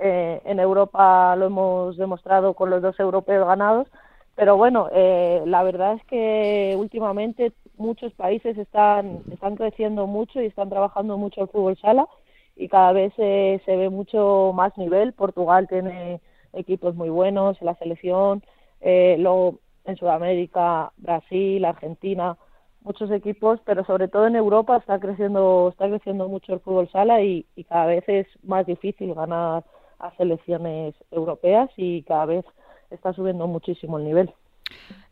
Eh, 0.00 0.40
en 0.44 0.60
Europa 0.60 1.34
lo 1.36 1.46
hemos 1.46 1.96
demostrado 1.96 2.54
con 2.54 2.70
los 2.70 2.82
dos 2.82 2.98
europeos 3.00 3.46
ganados, 3.46 3.88
pero 4.36 4.56
bueno, 4.56 4.88
eh, 4.92 5.42
la 5.46 5.62
verdad 5.64 5.94
es 5.94 6.04
que 6.04 6.76
últimamente 6.78 7.52
muchos 7.76 8.12
países 8.14 8.56
están, 8.56 9.22
están 9.32 9.56
creciendo 9.56 10.06
mucho 10.06 10.40
y 10.40 10.46
están 10.46 10.68
trabajando 10.68 11.18
mucho 11.18 11.42
el 11.42 11.48
fútbol 11.48 11.76
sala 11.78 12.06
y 12.54 12.68
cada 12.68 12.92
vez 12.92 13.12
se 13.14 13.60
ve 13.66 13.88
mucho 13.88 14.52
más 14.54 14.76
nivel. 14.78 15.12
Portugal 15.12 15.66
tiene 15.68 16.20
equipos 16.52 16.94
muy 16.94 17.08
buenos, 17.08 17.60
la 17.62 17.74
selección, 17.76 18.42
eh, 18.80 19.16
luego 19.18 19.58
en 19.84 19.96
Sudamérica, 19.96 20.92
Brasil, 20.96 21.64
Argentina, 21.64 22.36
muchos 22.82 23.10
equipos, 23.10 23.60
pero 23.64 23.84
sobre 23.84 24.08
todo 24.08 24.26
en 24.26 24.36
Europa 24.36 24.76
está 24.76 24.98
creciendo, 25.00 25.68
está 25.70 25.88
creciendo 25.88 26.28
mucho 26.28 26.54
el 26.54 26.60
fútbol 26.60 26.88
sala 26.90 27.22
y, 27.22 27.46
y 27.56 27.64
cada 27.64 27.86
vez 27.86 28.04
es 28.08 28.26
más 28.44 28.66
difícil 28.66 29.14
ganar 29.14 29.64
a 29.98 30.10
selecciones 30.16 30.94
europeas 31.10 31.70
y 31.76 32.02
cada 32.02 32.26
vez 32.26 32.44
está 32.90 33.12
subiendo 33.12 33.46
muchísimo 33.46 33.98
el 33.98 34.04
nivel. 34.04 34.34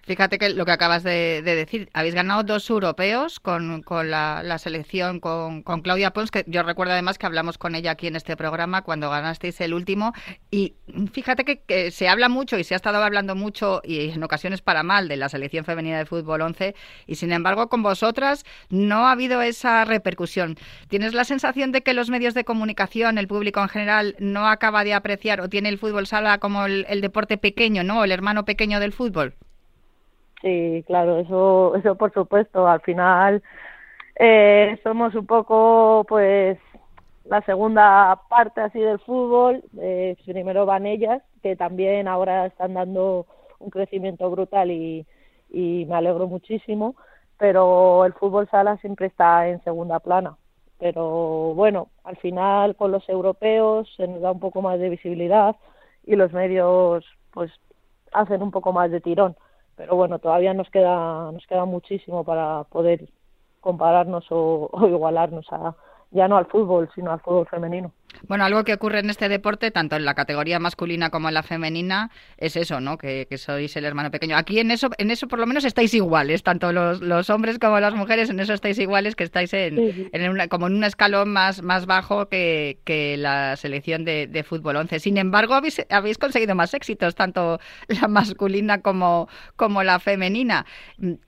Fíjate 0.06 0.38
que 0.38 0.50
lo 0.50 0.64
que 0.64 0.70
acabas 0.70 1.02
de, 1.02 1.42
decir, 1.42 1.90
habéis 1.92 2.14
ganado 2.14 2.44
dos 2.44 2.70
europeos 2.70 3.40
con, 3.40 3.82
la, 4.08 4.58
selección, 4.58 5.18
con, 5.18 5.62
Claudia 5.82 6.12
Pons, 6.12 6.30
que 6.30 6.44
yo 6.46 6.62
recuerdo 6.62 6.92
además 6.92 7.18
que 7.18 7.26
hablamos 7.26 7.58
con 7.58 7.74
ella 7.74 7.90
aquí 7.90 8.06
en 8.06 8.14
este 8.14 8.36
programa 8.36 8.82
cuando 8.82 9.10
ganasteis 9.10 9.60
el 9.60 9.74
último. 9.74 10.12
Y 10.48 10.76
fíjate 11.10 11.44
que, 11.44 11.90
se 11.90 12.08
habla 12.08 12.28
mucho 12.28 12.56
y 12.56 12.62
se 12.62 12.74
ha 12.74 12.76
estado 12.76 13.02
hablando 13.02 13.34
mucho, 13.34 13.80
y 13.82 14.10
en 14.10 14.22
ocasiones 14.22 14.62
para 14.62 14.84
mal, 14.84 15.08
de 15.08 15.16
la 15.16 15.28
selección 15.28 15.64
femenina 15.64 15.98
de 15.98 16.06
fútbol 16.06 16.40
11, 16.40 16.76
y 17.08 17.16
sin 17.16 17.32
embargo 17.32 17.68
con 17.68 17.82
vosotras 17.82 18.44
no 18.70 19.08
ha 19.08 19.10
habido 19.10 19.42
esa 19.42 19.84
repercusión. 19.84 20.56
¿Tienes 20.88 21.14
la 21.14 21.24
sensación 21.24 21.72
de 21.72 21.82
que 21.82 21.94
los 21.94 22.10
medios 22.10 22.34
de 22.34 22.44
comunicación, 22.44 23.18
el 23.18 23.26
público 23.26 23.60
en 23.60 23.68
general, 23.68 24.14
no 24.20 24.46
acaba 24.46 24.84
de 24.84 24.94
apreciar 24.94 25.40
o 25.40 25.48
tiene 25.48 25.68
el 25.68 25.78
fútbol 25.78 26.06
sala 26.06 26.38
como 26.38 26.64
el, 26.66 26.86
el 26.88 27.00
deporte 27.00 27.38
pequeño, 27.38 27.82
¿no? 27.82 28.04
El 28.04 28.12
hermano 28.12 28.44
pequeño 28.44 28.78
del 28.78 28.92
fútbol. 28.92 29.34
Sí, 30.42 30.84
claro, 30.86 31.18
eso, 31.18 31.74
eso 31.76 31.94
por 31.96 32.12
supuesto. 32.12 32.66
Al 32.68 32.80
final 32.82 33.42
eh, 34.16 34.78
somos 34.82 35.14
un 35.14 35.26
poco, 35.26 36.04
pues, 36.08 36.58
la 37.24 37.42
segunda 37.42 38.20
parte 38.28 38.60
así 38.60 38.78
del 38.80 38.98
fútbol. 39.00 39.62
Eh, 39.80 40.16
primero 40.26 40.66
van 40.66 40.86
ellas, 40.86 41.22
que 41.42 41.56
también 41.56 42.08
ahora 42.08 42.46
están 42.46 42.74
dando 42.74 43.26
un 43.58 43.70
crecimiento 43.70 44.30
brutal 44.30 44.70
y, 44.70 45.06
y 45.50 45.86
me 45.86 45.96
alegro 45.96 46.26
muchísimo. 46.28 46.96
Pero 47.38 48.04
el 48.04 48.12
fútbol 48.14 48.48
sala 48.50 48.76
siempre 48.78 49.06
está 49.06 49.48
en 49.48 49.62
segunda 49.64 50.00
plana. 50.00 50.36
Pero 50.78 51.54
bueno, 51.54 51.88
al 52.04 52.16
final 52.18 52.76
con 52.76 52.92
los 52.92 53.08
europeos 53.08 53.88
se 53.96 54.06
nos 54.08 54.20
da 54.20 54.32
un 54.32 54.40
poco 54.40 54.62
más 54.62 54.78
de 54.78 54.90
visibilidad 54.90 55.56
y 56.04 56.16
los 56.16 56.32
medios, 56.32 57.04
pues, 57.32 57.50
hacen 58.12 58.42
un 58.42 58.50
poco 58.50 58.72
más 58.72 58.90
de 58.90 59.00
tirón 59.00 59.36
pero 59.76 59.94
bueno, 59.94 60.18
todavía 60.18 60.54
nos 60.54 60.68
queda, 60.70 61.30
nos 61.32 61.46
queda 61.46 61.64
muchísimo 61.64 62.24
para 62.24 62.64
poder 62.64 63.08
compararnos 63.60 64.26
o, 64.30 64.68
o 64.72 64.88
igualarnos 64.88 65.46
a, 65.52 65.74
ya 66.10 66.28
no 66.28 66.36
al 66.36 66.46
fútbol, 66.46 66.88
sino 66.94 67.12
al 67.12 67.20
fútbol 67.20 67.46
femenino. 67.46 67.92
Bueno, 68.28 68.44
algo 68.44 68.64
que 68.64 68.74
ocurre 68.74 69.00
en 69.00 69.10
este 69.10 69.28
deporte, 69.28 69.70
tanto 69.70 69.96
en 69.96 70.04
la 70.04 70.14
categoría 70.14 70.58
masculina 70.58 71.10
como 71.10 71.28
en 71.28 71.34
la 71.34 71.42
femenina, 71.42 72.10
es 72.36 72.56
eso, 72.56 72.80
¿no? 72.80 72.98
Que, 72.98 73.26
sois 73.36 73.76
el 73.76 73.84
hermano 73.84 74.10
pequeño. 74.10 74.36
Aquí 74.36 74.58
en 74.58 74.70
eso, 74.70 74.90
en 74.98 75.10
eso 75.10 75.28
por 75.28 75.38
lo 75.38 75.46
menos 75.46 75.64
estáis 75.64 75.92
iguales, 75.94 76.42
tanto 76.42 76.72
los, 76.72 77.30
hombres 77.30 77.58
como 77.58 77.78
las 77.80 77.94
mujeres, 77.94 78.30
en 78.30 78.40
eso 78.40 78.54
estáis 78.54 78.78
iguales, 78.78 79.14
que 79.14 79.24
estáis 79.24 79.52
en, 79.52 80.08
como 80.48 80.66
en 80.66 80.74
un 80.74 80.84
escalón 80.84 81.30
más, 81.30 81.62
más 81.62 81.86
bajo 81.86 82.28
que, 82.28 82.76
la 83.18 83.56
selección 83.56 84.04
de, 84.04 84.44
fútbol 84.46 84.76
11. 84.76 85.00
Sin 85.00 85.18
embargo, 85.18 85.54
habéis, 85.54 85.84
habéis 85.90 86.18
conseguido 86.18 86.54
más 86.54 86.74
éxitos, 86.74 87.14
tanto 87.14 87.60
la 87.88 88.08
masculina 88.08 88.80
como, 88.80 89.28
como 89.56 89.82
la 89.82 90.00
femenina. 90.00 90.66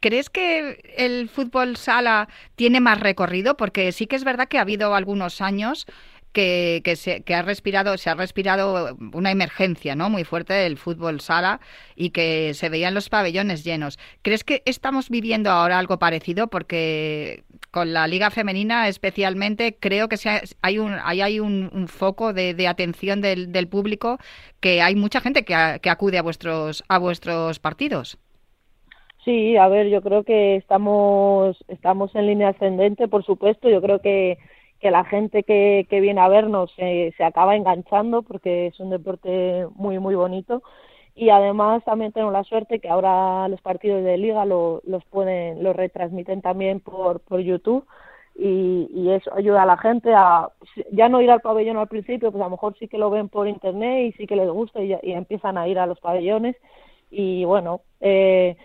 ¿Crees 0.00 0.30
que 0.30 0.80
el 0.96 1.28
fútbol 1.28 1.76
sala 1.76 2.28
tiene 2.56 2.80
más 2.80 3.00
recorrido? 3.00 3.56
Porque 3.56 3.92
sí 3.92 4.06
que 4.06 4.16
es 4.16 4.24
verdad 4.24 4.48
que 4.48 4.58
ha 4.58 4.62
habido 4.62 4.94
algunos 4.94 5.40
años 5.40 5.86
que, 6.32 6.82
que, 6.84 6.96
se, 6.96 7.22
que 7.22 7.34
ha 7.34 7.42
respirado, 7.42 7.96
se 7.96 8.10
ha 8.10 8.14
respirado 8.14 8.96
una 9.12 9.30
emergencia 9.30 9.94
¿no? 9.94 10.10
muy 10.10 10.24
fuerte 10.24 10.54
del 10.54 10.76
fútbol 10.76 11.20
sala 11.20 11.60
y 11.96 12.10
que 12.10 12.54
se 12.54 12.68
veían 12.68 12.94
los 12.94 13.08
pabellones 13.08 13.64
llenos. 13.64 13.98
¿Crees 14.22 14.44
que 14.44 14.62
estamos 14.64 15.10
viviendo 15.10 15.50
ahora 15.50 15.78
algo 15.78 15.98
parecido? 15.98 16.48
Porque 16.48 17.44
con 17.70 17.92
la 17.92 18.06
liga 18.06 18.30
femenina 18.30 18.88
especialmente 18.88 19.76
creo 19.78 20.08
que 20.08 20.16
hay 20.62 20.78
un, 20.78 20.96
hay, 21.02 21.20
hay 21.20 21.40
un, 21.40 21.88
foco 21.88 22.32
de, 22.32 22.68
atención 22.68 23.20
del, 23.20 23.52
del, 23.52 23.68
público 23.68 24.18
que 24.60 24.82
hay 24.82 24.94
mucha 24.94 25.20
gente 25.20 25.44
que, 25.44 25.78
que 25.82 25.90
acude 25.90 26.18
a 26.18 26.22
vuestros, 26.22 26.84
a 26.88 26.98
vuestros 26.98 27.58
partidos. 27.58 28.18
Sí, 29.24 29.56
a 29.56 29.68
ver, 29.68 29.88
yo 29.88 30.00
creo 30.00 30.24
que 30.24 30.56
estamos, 30.56 31.62
estamos 31.68 32.14
en 32.14 32.26
línea 32.26 32.48
ascendente, 32.48 33.08
por 33.08 33.24
supuesto. 33.24 33.68
Yo 33.68 33.82
creo 33.82 33.98
que 33.98 34.38
que 34.80 34.90
la 34.90 35.04
gente 35.04 35.42
que, 35.42 35.86
que 35.90 36.00
viene 36.00 36.20
a 36.20 36.28
vernos 36.28 36.72
se, 36.76 37.12
se 37.16 37.24
acaba 37.24 37.56
enganchando 37.56 38.22
porque 38.22 38.68
es 38.68 38.80
un 38.80 38.90
deporte 38.90 39.66
muy, 39.74 39.98
muy 39.98 40.14
bonito. 40.14 40.62
Y 41.14 41.30
además 41.30 41.84
también 41.84 42.12
tengo 42.12 42.30
la 42.30 42.44
suerte 42.44 42.78
que 42.78 42.88
ahora 42.88 43.48
los 43.48 43.60
partidos 43.60 44.04
de 44.04 44.18
liga 44.18 44.44
lo, 44.44 44.82
los 44.86 45.04
pueden, 45.06 45.64
los 45.64 45.74
retransmiten 45.74 46.42
también 46.42 46.78
por, 46.78 47.20
por 47.20 47.40
YouTube 47.40 47.84
y, 48.36 48.88
y 48.94 49.10
eso 49.10 49.34
ayuda 49.34 49.64
a 49.64 49.66
la 49.66 49.76
gente 49.78 50.14
a 50.14 50.48
ya 50.92 51.08
no 51.08 51.20
ir 51.20 51.30
al 51.32 51.40
pabellón 51.40 51.76
al 51.76 51.88
principio, 51.88 52.30
pues 52.30 52.40
a 52.40 52.44
lo 52.44 52.52
mejor 52.52 52.76
sí 52.78 52.86
que 52.86 52.98
lo 52.98 53.10
ven 53.10 53.28
por 53.28 53.48
internet 53.48 54.06
y 54.06 54.12
sí 54.12 54.28
que 54.28 54.36
les 54.36 54.48
gusta 54.48 54.80
y, 54.80 54.92
y 55.02 55.12
empiezan 55.12 55.58
a 55.58 55.66
ir 55.66 55.80
a 55.80 55.86
los 55.86 55.98
pabellones 55.98 56.54
y 57.10 57.44
bueno, 57.44 57.80
eh, 58.00 58.56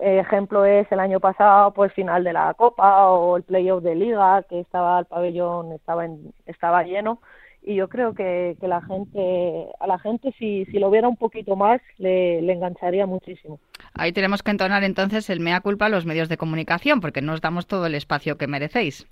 Ejemplo 0.00 0.64
es 0.64 0.90
el 0.90 0.98
año 0.98 1.20
pasado, 1.20 1.72
pues 1.72 1.92
final 1.92 2.24
de 2.24 2.32
la 2.32 2.52
Copa 2.54 3.10
o 3.10 3.36
el 3.36 3.44
playoff 3.44 3.82
de 3.82 3.94
Liga, 3.94 4.42
que 4.48 4.60
estaba 4.60 4.98
el 4.98 5.06
pabellón, 5.06 5.72
estaba, 5.72 6.06
estaba 6.46 6.82
lleno. 6.82 7.20
Y 7.62 7.76
yo 7.76 7.88
creo 7.88 8.12
que, 8.14 8.56
que 8.60 8.68
la 8.68 8.82
gente, 8.82 9.68
a 9.80 9.86
la 9.86 9.98
gente 9.98 10.34
si, 10.38 10.66
si 10.66 10.78
lo 10.78 10.90
viera 10.90 11.08
un 11.08 11.16
poquito 11.16 11.56
más, 11.56 11.80
le, 11.96 12.42
le 12.42 12.52
engancharía 12.52 13.06
muchísimo. 13.06 13.58
Ahí 13.94 14.12
tenemos 14.12 14.42
que 14.42 14.50
entonar 14.50 14.84
entonces 14.84 15.30
el 15.30 15.40
mea 15.40 15.60
culpa 15.60 15.86
a 15.86 15.88
los 15.88 16.04
medios 16.04 16.28
de 16.28 16.36
comunicación, 16.36 17.00
porque 17.00 17.22
no 17.22 17.32
os 17.32 17.40
damos 17.40 17.66
todo 17.66 17.86
el 17.86 17.94
espacio 17.94 18.36
que 18.36 18.48
merecéis. 18.48 19.06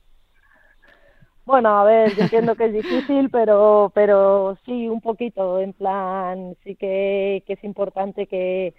Bueno, 1.46 1.78
a 1.78 1.84
ver, 1.84 2.14
yo 2.14 2.24
entiendo 2.24 2.54
que 2.54 2.66
es 2.66 2.72
difícil, 2.72 3.30
pero, 3.32 3.90
pero 3.94 4.58
sí, 4.66 4.88
un 4.88 5.00
poquito, 5.00 5.60
en 5.60 5.72
plan, 5.72 6.54
sí 6.62 6.76
que, 6.76 7.42
que 7.46 7.54
es 7.54 7.64
importante 7.64 8.26
que, 8.26 8.74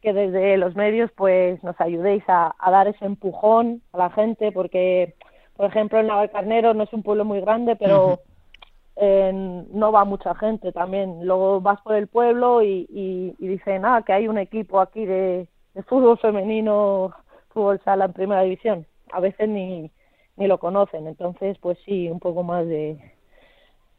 que 0.00 0.12
desde 0.12 0.56
los 0.56 0.76
medios 0.76 1.10
pues 1.16 1.62
nos 1.64 1.80
ayudéis 1.80 2.22
a, 2.28 2.54
dar 2.70 2.88
ese 2.88 3.04
empujón 3.04 3.82
a 3.92 3.98
la 3.98 4.10
gente 4.10 4.52
porque 4.52 5.14
por 5.56 5.66
ejemplo 5.66 5.98
en 5.98 6.08
Navalcarnero 6.08 6.74
no 6.74 6.84
es 6.84 6.92
un 6.92 7.02
pueblo 7.02 7.24
muy 7.24 7.40
grande 7.40 7.76
pero 7.76 8.20
no 8.98 9.92
va 9.92 10.04
mucha 10.06 10.34
gente 10.36 10.72
también. 10.72 11.26
Luego 11.26 11.60
vas 11.60 11.80
por 11.82 11.96
el 11.96 12.06
pueblo 12.06 12.62
y, 12.62 12.86
y, 12.88 13.46
dicen 13.46 13.84
ah 13.84 14.02
que 14.06 14.12
hay 14.12 14.26
un 14.28 14.38
equipo 14.38 14.80
aquí 14.80 15.04
de, 15.04 15.48
fútbol 15.86 16.18
femenino 16.18 17.12
fútbol 17.50 17.80
sala 17.84 18.06
en 18.06 18.12
primera 18.14 18.42
división 18.42 18.86
a 19.12 19.20
veces 19.20 19.48
ni 19.48 19.90
ni 20.36 20.46
lo 20.46 20.58
conocen. 20.58 21.06
Entonces 21.06 21.58
pues 21.58 21.78
sí 21.84 22.08
un 22.08 22.20
poco 22.20 22.42
más 22.42 22.66
de, 22.66 22.98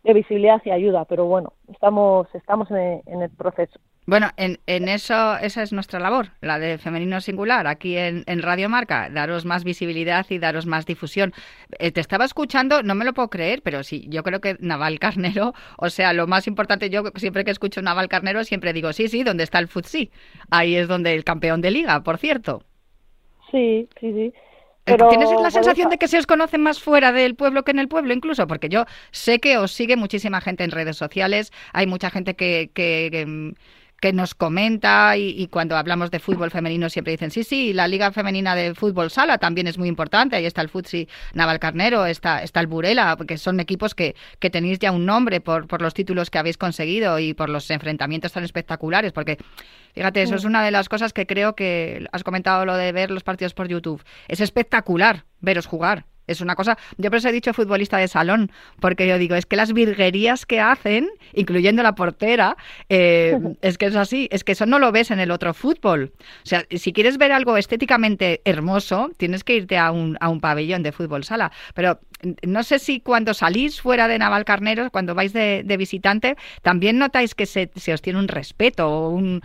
de 0.03 0.13
visibilidad 0.13 0.61
y 0.65 0.71
ayuda. 0.71 1.05
Pero 1.05 1.25
bueno 1.25 1.53
estamos 1.71 2.27
estamos 2.33 2.69
en 2.71 3.21
el 3.21 3.29
proceso 3.31 3.79
bueno, 4.07 4.29
en, 4.37 4.57
en, 4.67 4.87
eso, 4.87 5.37
esa 5.37 5.61
es 5.61 5.73
nuestra 5.73 5.99
labor, 5.99 6.29
la 6.39 6.59
de 6.59 6.77
Femenino 6.77 7.19
Singular, 7.19 7.67
aquí 7.67 7.97
en, 7.97 8.23
en 8.25 8.41
Radio 8.41 8.69
Marca, 8.69 9.09
daros 9.09 9.43
más 9.43 9.65
visibilidad 9.65 10.25
y 10.29 10.39
daros 10.39 10.65
más 10.65 10.85
difusión. 10.85 11.33
Eh, 11.77 11.91
te 11.91 11.99
estaba 11.99 12.23
escuchando, 12.23 12.83
no 12.83 12.95
me 12.95 13.03
lo 13.03 13.13
puedo 13.13 13.29
creer, 13.29 13.61
pero 13.63 13.83
sí, 13.83 14.05
yo 14.07 14.23
creo 14.23 14.39
que 14.39 14.55
Naval 14.61 14.99
Carnero, 14.99 15.53
o 15.77 15.89
sea, 15.89 16.13
lo 16.13 16.25
más 16.25 16.47
importante, 16.47 16.89
yo 16.89 17.03
siempre 17.15 17.43
que 17.43 17.51
escucho 17.51 17.81
Naval 17.81 18.07
Carnero 18.07 18.45
siempre 18.45 18.71
digo, 18.71 18.93
sí, 18.93 19.09
sí, 19.09 19.23
¿dónde 19.23 19.43
está 19.43 19.59
el 19.59 19.67
Futsi? 19.67 20.09
Ahí 20.49 20.77
es 20.77 20.87
donde 20.87 21.13
el 21.13 21.25
campeón 21.25 21.59
de 21.59 21.71
liga, 21.71 22.01
por 22.01 22.17
cierto. 22.17 22.63
Sí, 23.51 23.89
sí, 23.99 24.13
sí. 24.13 24.33
¿Tienes 24.85 25.29
la 25.41 25.51
sensación 25.51 25.89
de 25.89 25.97
que 25.97 26.07
se 26.07 26.17
os 26.17 26.25
conoce 26.25 26.57
más 26.57 26.81
fuera 26.81 27.11
del 27.11 27.35
pueblo 27.35 27.63
que 27.63 27.71
en 27.71 27.79
el 27.79 27.89
pueblo 27.89 28.13
incluso? 28.13 28.47
Porque 28.47 28.69
yo 28.69 28.85
sé 29.11 29.39
que 29.39 29.57
os 29.57 29.73
sigue 29.73 29.97
muchísima 29.97 30.39
gente 30.39 30.63
en 30.63 30.71
redes 30.71 30.95
sociales, 30.95 31.51
hay 31.73 31.87
mucha 31.87 32.09
gente 32.09 32.35
que, 32.35 32.71
que, 32.73 33.09
que 33.11 33.53
nos 34.13 34.35
comenta 34.35 35.17
y, 35.17 35.47
cuando 35.47 35.75
hablamos 35.75 36.11
de 36.11 36.19
fútbol 36.19 36.51
femenino 36.51 36.89
siempre 36.89 37.11
dicen, 37.11 37.31
sí, 37.31 37.43
sí, 37.43 37.73
la 37.73 37.87
Liga 37.87 38.11
Femenina 38.11 38.55
de 38.55 38.75
Fútbol 38.75 39.09
Sala 39.09 39.37
también 39.37 39.67
es 39.67 39.77
muy 39.77 39.89
importante, 39.89 40.35
ahí 40.35 40.45
está 40.45 40.61
el 40.61 40.69
Futsi 40.69 41.07
Navalcarnero, 41.33 42.05
está, 42.05 42.43
está 42.43 42.59
el 42.59 42.67
Burela, 42.67 43.15
porque 43.17 43.37
son 43.37 43.59
equipos 43.59 43.95
que, 43.95 44.15
que 44.39 44.49
tenéis 44.49 44.79
ya 44.79 44.91
un 44.91 45.05
nombre 45.05 45.41
por, 45.41 45.67
por 45.67 45.81
los 45.81 45.93
títulos 45.93 46.29
que 46.29 46.37
habéis 46.37 46.57
conseguido 46.57 47.19
y 47.19 47.33
por 47.33 47.49
los 47.49 47.69
enfrentamientos 47.71 48.31
tan 48.31 48.43
espectaculares, 48.43 49.11
porque 49.11 49.37
fíjate, 49.93 50.21
eso 50.21 50.35
es 50.35 50.45
una 50.45 50.63
de 50.63 50.71
las 50.71 50.89
cosas 50.89 51.11
que 51.11 51.25
creo 51.25 51.55
que 51.55 52.05
has 52.11 52.23
comentado 52.23 52.65
lo 52.65 52.75
de 52.75 52.91
ver 52.91 53.11
los 53.11 53.23
partidos 53.23 53.53
por 53.53 53.67
YouTube, 53.67 54.03
es 54.27 54.41
espectacular 54.41 55.25
veros 55.41 55.65
jugar. 55.65 56.05
Es 56.27 56.41
una 56.41 56.55
cosa, 56.55 56.77
yo 56.97 57.09
por 57.09 57.17
eso 57.17 57.29
he 57.29 57.31
dicho 57.31 57.53
futbolista 57.53 57.97
de 57.97 58.07
salón, 58.07 58.51
porque 58.79 59.07
yo 59.07 59.17
digo, 59.17 59.35
es 59.35 59.45
que 59.45 59.55
las 59.55 59.73
virguerías 59.73 60.45
que 60.45 60.59
hacen, 60.59 61.09
incluyendo 61.33 61.83
la 61.83 61.95
portera, 61.95 62.57
eh, 62.89 63.37
es 63.61 63.77
que 63.77 63.87
es 63.87 63.95
así, 63.95 64.27
es 64.31 64.43
que 64.43 64.51
eso 64.51 64.65
no 64.65 64.79
lo 64.79 64.91
ves 64.91 65.11
en 65.11 65.19
el 65.19 65.31
otro 65.31 65.53
fútbol. 65.53 66.11
O 66.19 66.45
sea, 66.45 66.65
si 66.69 66.93
quieres 66.93 67.17
ver 67.17 67.31
algo 67.31 67.57
estéticamente 67.57 68.41
hermoso, 68.45 69.11
tienes 69.17 69.43
que 69.43 69.55
irte 69.55 69.77
a 69.77 69.91
un, 69.91 70.17
a 70.19 70.29
un 70.29 70.41
pabellón 70.41 70.83
de 70.83 70.91
fútbol 70.91 71.23
sala. 71.23 71.51
Pero 71.73 71.99
no 72.45 72.63
sé 72.63 72.79
si 72.79 72.99
cuando 72.99 73.33
salís 73.33 73.81
fuera 73.81 74.07
de 74.07 74.17
Navalcarneros, 74.17 74.89
cuando 74.91 75.15
vais 75.15 75.33
de, 75.33 75.77
visitante, 75.77 76.35
también 76.61 76.97
notáis 76.97 77.35
que 77.35 77.45
se, 77.45 77.69
os 77.93 78.01
tiene 78.01 78.19
un 78.19 78.27
respeto 78.27 78.89
o 78.89 79.09
un, 79.09 79.41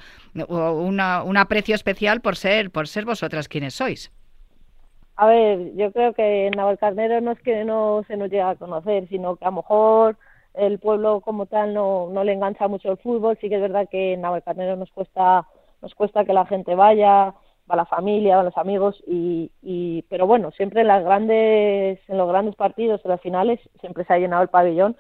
o 0.49 0.73
un 0.73 1.37
aprecio 1.37 1.75
especial 1.75 2.21
por 2.21 2.37
ser, 2.37 2.71
por 2.71 2.89
ser 2.89 3.05
vosotras 3.05 3.49
quienes 3.49 3.75
sois. 3.75 4.11
A 5.23 5.27
ver, 5.27 5.77
yo 5.77 5.93
creo 5.93 6.15
que 6.15 6.49
en 6.49 6.51
Navalcarnero 6.57 7.21
no 7.21 7.31
es 7.31 7.41
que 7.43 7.65
no 7.65 8.03
se 8.09 8.17
nos 8.17 8.29
llegue 8.29 8.43
a 8.43 8.57
conocer, 8.57 9.07
sino 9.09 9.37
que 9.37 9.45
a 9.45 9.51
lo 9.51 9.59
mejor 9.59 10.17
el 10.53 10.81
pueblo 10.81 11.21
como 11.21 11.47
tal 11.47 11.75
no, 11.75 12.09
no 12.11 12.25
le 12.25 12.33
engancha 12.33 12.67
mucho 12.67 12.91
el 12.91 12.97
fútbol. 12.99 13.39
Sí 13.41 13.49
que 13.49 13.55
es 13.55 13.61
verdad 13.61 13.89
que 13.89 14.15
en 14.15 14.23
Navalcarnero 14.23 14.75
nos 14.75 14.91
cuesta, 14.91 15.47
nos 15.81 15.95
cuesta 15.95 16.25
que 16.25 16.33
la 16.33 16.45
gente 16.47 16.75
vaya, 16.75 17.35
va 17.71 17.77
la 17.77 17.85
familia, 17.87 18.35
van 18.35 18.47
los 18.47 18.57
amigos, 18.59 19.01
y, 19.07 19.53
y, 19.63 20.03
pero 20.09 20.27
bueno, 20.27 20.51
siempre 20.51 20.81
en, 20.81 20.89
las 20.89 21.05
grandes, 21.05 22.01
en 22.09 22.19
los 22.19 22.29
grandes 22.29 22.57
partidos, 22.57 23.01
en 23.05 23.13
las 23.13 23.21
finales, 23.21 23.61
siempre 23.79 24.05
se 24.05 24.15
ha 24.15 24.19
llenado 24.19 24.43
el 24.43 24.49
pabellón, 24.49 24.97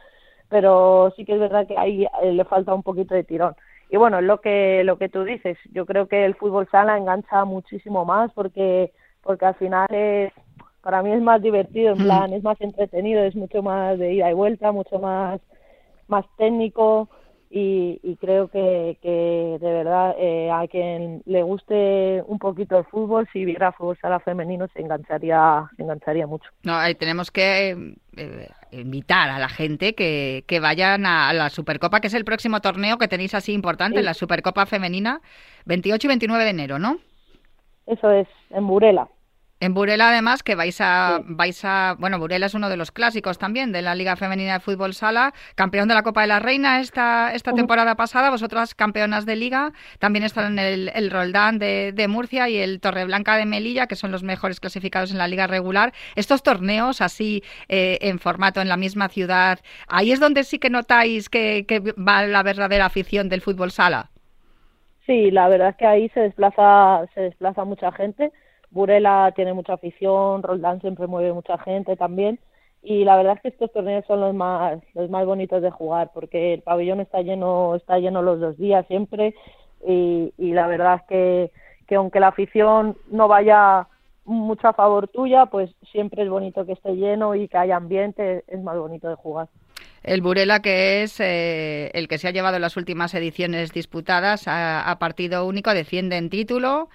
pero 0.48 1.12
sí 1.16 1.24
que 1.24 1.34
es 1.34 1.40
verdad 1.40 1.66
que 1.66 1.76
ahí 1.76 2.06
eh, 2.22 2.32
le 2.32 2.44
falta 2.44 2.72
un 2.74 2.84
poquito 2.84 3.16
de 3.16 3.24
tirón. 3.24 3.56
Y 3.90 3.96
bueno, 3.96 4.20
lo 4.20 4.40
que, 4.40 4.84
lo 4.84 4.98
que 4.98 5.08
tú 5.08 5.24
dices, 5.24 5.58
yo 5.72 5.84
creo 5.84 6.06
que 6.06 6.24
el 6.24 6.36
fútbol 6.36 6.68
sala 6.70 6.96
engancha 6.96 7.44
muchísimo 7.44 8.04
más 8.04 8.30
porque 8.34 8.92
porque 9.22 9.46
al 9.46 9.54
final 9.54 9.86
es, 9.90 10.32
para 10.82 11.02
mí 11.02 11.12
es 11.12 11.22
más 11.22 11.40
divertido, 11.40 11.92
en 11.92 12.02
mm. 12.02 12.04
plan, 12.04 12.32
es 12.32 12.42
más 12.42 12.60
entretenido, 12.60 13.22
es 13.22 13.34
mucho 13.36 13.62
más 13.62 13.98
de 13.98 14.14
ida 14.14 14.30
y 14.30 14.34
vuelta, 14.34 14.72
mucho 14.72 14.98
más, 14.98 15.40
más 16.08 16.24
técnico 16.36 17.08
y, 17.54 18.16
creo 18.18 18.48
que, 18.48 18.96
que 19.02 19.58
de 19.60 19.72
verdad 19.72 20.14
eh, 20.18 20.50
a 20.50 20.66
quien 20.68 21.22
le 21.26 21.42
guste 21.42 22.22
un 22.26 22.38
poquito 22.38 22.78
el 22.78 22.84
fútbol, 22.86 23.28
si 23.30 23.44
viera 23.44 23.72
fútbol 23.72 23.98
sala 24.00 24.20
femenino 24.20 24.66
se 24.72 24.80
engancharía, 24.80 25.68
se 25.76 25.82
engancharía 25.82 26.26
mucho. 26.26 26.48
No, 26.62 26.74
ahí 26.76 26.94
tenemos 26.94 27.30
que 27.30 27.94
eh, 28.16 28.48
invitar 28.70 29.28
a 29.28 29.38
la 29.38 29.50
gente 29.50 29.94
que, 29.94 30.44
que 30.46 30.60
vayan 30.60 31.04
a 31.04 31.30
la 31.34 31.50
Supercopa, 31.50 32.00
que 32.00 32.06
es 32.06 32.14
el 32.14 32.24
próximo 32.24 32.60
torneo 32.60 32.96
que 32.96 33.08
tenéis 33.08 33.34
así 33.34 33.52
importante, 33.52 34.02
la 34.02 34.14
Supercopa 34.14 34.64
femenina, 34.64 35.20
28 35.66 36.06
y 36.06 36.08
29 36.08 36.44
de 36.44 36.50
enero, 36.50 36.78
¿no? 36.78 36.96
Eso 37.86 38.10
es, 38.10 38.28
en 38.50 38.66
Burela. 38.66 39.08
En 39.62 39.74
Burela, 39.74 40.08
además, 40.08 40.42
que 40.42 40.56
vais 40.56 40.80
a, 40.80 41.20
vais 41.24 41.64
a. 41.64 41.94
Bueno, 41.96 42.18
Burela 42.18 42.46
es 42.46 42.54
uno 42.54 42.68
de 42.68 42.76
los 42.76 42.90
clásicos 42.90 43.38
también 43.38 43.70
de 43.70 43.80
la 43.80 43.94
Liga 43.94 44.16
Femenina 44.16 44.54
de 44.54 44.58
Fútbol 44.58 44.92
Sala, 44.92 45.34
campeón 45.54 45.86
de 45.86 45.94
la 45.94 46.02
Copa 46.02 46.22
de 46.22 46.26
la 46.26 46.40
Reina 46.40 46.80
esta, 46.80 47.32
esta 47.32 47.52
temporada 47.52 47.94
pasada, 47.94 48.30
vosotras 48.30 48.74
campeonas 48.74 49.24
de 49.24 49.36
Liga. 49.36 49.72
También 50.00 50.24
están 50.24 50.58
el, 50.58 50.90
el 50.92 51.12
Roldán 51.12 51.60
de, 51.60 51.92
de, 51.94 52.08
Murcia 52.08 52.48
y 52.48 52.56
el 52.56 52.80
Torreblanca 52.80 53.36
de 53.36 53.46
Melilla, 53.46 53.86
que 53.86 53.94
son 53.94 54.10
los 54.10 54.24
mejores 54.24 54.58
clasificados 54.58 55.12
en 55.12 55.18
la 55.18 55.28
Liga 55.28 55.46
regular. 55.46 55.92
Estos 56.16 56.42
torneos, 56.42 57.00
así 57.00 57.44
eh, 57.68 57.98
en 58.00 58.18
formato 58.18 58.60
en 58.60 58.68
la 58.68 58.76
misma 58.76 59.10
ciudad, 59.10 59.60
ahí 59.86 60.10
es 60.10 60.18
donde 60.18 60.42
sí 60.42 60.58
que 60.58 60.70
notáis 60.70 61.28
que, 61.28 61.66
que 61.68 61.78
va 61.78 62.26
la 62.26 62.42
verdadera 62.42 62.86
afición 62.86 63.28
del 63.28 63.42
fútbol 63.42 63.70
sala. 63.70 64.11
Sí, 65.06 65.30
la 65.30 65.48
verdad 65.48 65.70
es 65.70 65.76
que 65.76 65.86
ahí 65.86 66.08
se 66.10 66.20
desplaza, 66.20 67.06
se 67.14 67.22
desplaza 67.22 67.64
mucha 67.64 67.90
gente. 67.92 68.32
Burela 68.70 69.32
tiene 69.34 69.52
mucha 69.52 69.74
afición, 69.74 70.42
Roldán 70.42 70.80
siempre 70.80 71.06
mueve 71.06 71.32
mucha 71.32 71.58
gente 71.58 71.96
también. 71.96 72.38
Y 72.82 73.04
la 73.04 73.16
verdad 73.16 73.34
es 73.36 73.42
que 73.42 73.48
estos 73.48 73.72
torneos 73.72 74.04
son 74.06 74.20
los 74.20 74.34
más, 74.34 74.82
los 74.94 75.10
más 75.10 75.24
bonitos 75.26 75.62
de 75.62 75.70
jugar, 75.70 76.10
porque 76.14 76.54
el 76.54 76.62
pabellón 76.62 77.00
está 77.00 77.20
lleno, 77.22 77.74
está 77.76 77.98
lleno 77.98 78.22
los 78.22 78.40
dos 78.40 78.56
días 78.58 78.86
siempre. 78.86 79.34
Y, 79.86 80.32
y 80.38 80.52
la 80.52 80.66
verdad 80.66 80.96
es 80.96 81.02
que, 81.08 81.50
que 81.86 81.96
aunque 81.96 82.20
la 82.20 82.28
afición 82.28 82.96
no 83.10 83.28
vaya 83.28 83.88
mucho 84.24 84.68
a 84.68 84.72
favor 84.72 85.08
tuya, 85.08 85.46
pues 85.46 85.74
siempre 85.90 86.22
es 86.22 86.28
bonito 86.28 86.64
que 86.64 86.72
esté 86.72 86.94
lleno 86.94 87.34
y 87.34 87.48
que 87.48 87.58
haya 87.58 87.76
ambiente, 87.76 88.44
es 88.46 88.62
más 88.62 88.78
bonito 88.78 89.08
de 89.08 89.16
jugar. 89.16 89.48
El 90.02 90.20
Burela, 90.20 90.60
que 90.60 91.02
es 91.02 91.20
eh, 91.20 91.90
el 91.94 92.08
que 92.08 92.18
se 92.18 92.26
ha 92.26 92.32
llevado 92.32 92.58
las 92.58 92.76
últimas 92.76 93.14
ediciones 93.14 93.72
disputadas 93.72 94.44
a, 94.46 94.96
partido 94.98 95.46
único, 95.46 95.72
defiende 95.74 96.16
en 96.16 96.28
título. 96.28 96.88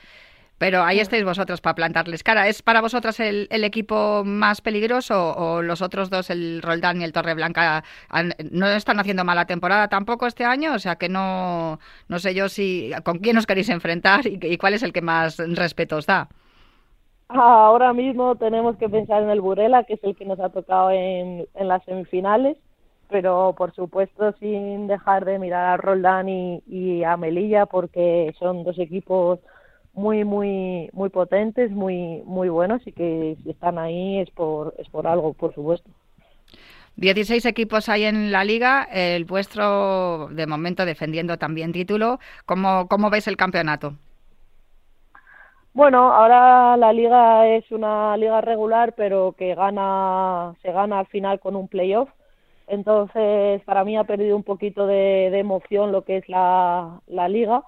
Pero 0.58 0.84
ahí 0.84 1.00
estáis 1.00 1.24
vosotros 1.24 1.62
para 1.62 1.76
plantarles 1.76 2.24
cara. 2.24 2.48
¿Es 2.48 2.64
para 2.64 2.82
vosotras 2.82 3.20
el, 3.20 3.48
equipo 3.52 4.24
más 4.26 4.60
peligroso 4.60 5.36
o 5.38 5.62
los 5.62 5.84
otros 5.84 6.10
dos, 6.10 6.32
el 6.32 6.64
Roldán 6.64 7.00
y 7.00 7.04
el 7.04 7.14
Torreblanca, 7.14 7.84
no 8.52 8.68
están 8.68 9.00
haciendo 9.00 9.24
mala 9.24 9.46
temporada 9.46 9.88
tampoco 9.88 10.26
este 10.26 10.46
año? 10.46 10.74
O 10.74 10.80
sea 10.80 10.96
que 10.96 11.10
no, 11.10 11.80
no 12.08 12.20
sé 12.20 12.34
yo 12.34 12.50
si 12.50 12.92
con 13.04 13.20
quién 13.20 13.38
os 13.38 13.46
queréis 13.46 13.70
enfrentar 13.70 14.22
y, 14.26 14.58
cuál 14.58 14.74
es 14.74 14.82
el 14.82 14.94
que 14.94 15.02
más 15.02 15.38
respeto 15.38 15.98
os 15.98 16.08
da. 16.08 16.28
Ahora 17.30 17.94
mismo 17.94 18.36
tenemos 18.36 18.78
que 18.78 18.90
pensar 18.90 19.22
en 19.22 19.30
el 19.30 19.42
Burela, 19.42 19.84
que 19.84 19.94
es 19.94 20.04
el 20.04 20.16
que 20.16 20.26
nos 20.26 20.40
ha 20.40 20.50
tocado 20.50 20.90
en, 20.90 21.46
en 21.54 21.68
las 21.68 21.84
semifinales 21.86 22.58
pero 23.10 23.54
por 23.58 23.74
supuesto 23.74 24.34
sin 24.40 24.88
dejar 24.88 25.26
de 25.26 25.40
mirar 25.40 25.66
a 25.66 25.78
Roldán 25.78 26.30
y, 26.30 27.04
a 27.04 27.18
Melilla 27.18 27.66
porque 27.66 28.34
son 28.40 28.64
dos 28.64 28.78
equipos 28.80 29.40
muy 29.94 30.24
muy 30.24 30.90
muy 30.94 31.10
potentes, 31.10 31.72
muy 31.72 32.22
muy 32.26 32.50
buenos 32.50 32.86
y 32.86 32.92
que 32.92 33.38
si 33.44 33.50
están 33.50 33.78
ahí 33.78 34.20
es 34.20 34.30
por 34.32 34.74
es 34.78 34.90
por 34.90 35.08
algo, 35.08 35.34
por 35.34 35.54
supuesto. 35.54 35.90
16 36.98 37.46
equipos 37.46 37.90
hay 37.90 38.06
en 38.06 38.32
la 38.32 38.44
liga, 38.44 38.88
el 38.92 39.26
vuestro 39.26 40.30
de 40.30 40.48
momento 40.48 40.84
defendiendo 40.84 41.38
también 41.38 41.72
título. 41.72 42.20
¿Cómo, 42.46 42.88
cómo 42.88 43.12
ves 43.12 43.28
el 43.28 43.38
campeonato? 43.38 43.94
Bueno, 45.74 46.12
ahora 46.12 46.76
la 46.76 46.92
liga 46.92 47.48
es 47.48 47.72
una 47.72 48.18
liga 48.18 48.42
regular, 48.42 48.96
pero 48.98 49.36
que 49.38 49.54
gana 49.54 50.56
se 50.64 50.72
gana 50.72 50.98
al 50.98 51.06
final 51.06 51.40
con 51.40 51.56
un 51.56 51.68
playoff 51.68 52.10
entonces, 52.68 53.64
para 53.64 53.84
mí 53.86 53.98
ha 53.98 54.04
perdido 54.04 54.36
un 54.36 54.44
poquito 54.44 54.88
de, 54.88 55.28
emoción 55.40 55.92
lo 55.92 56.04
que 56.04 56.18
es 56.18 56.30
la, 56.30 57.02
liga, 57.30 57.64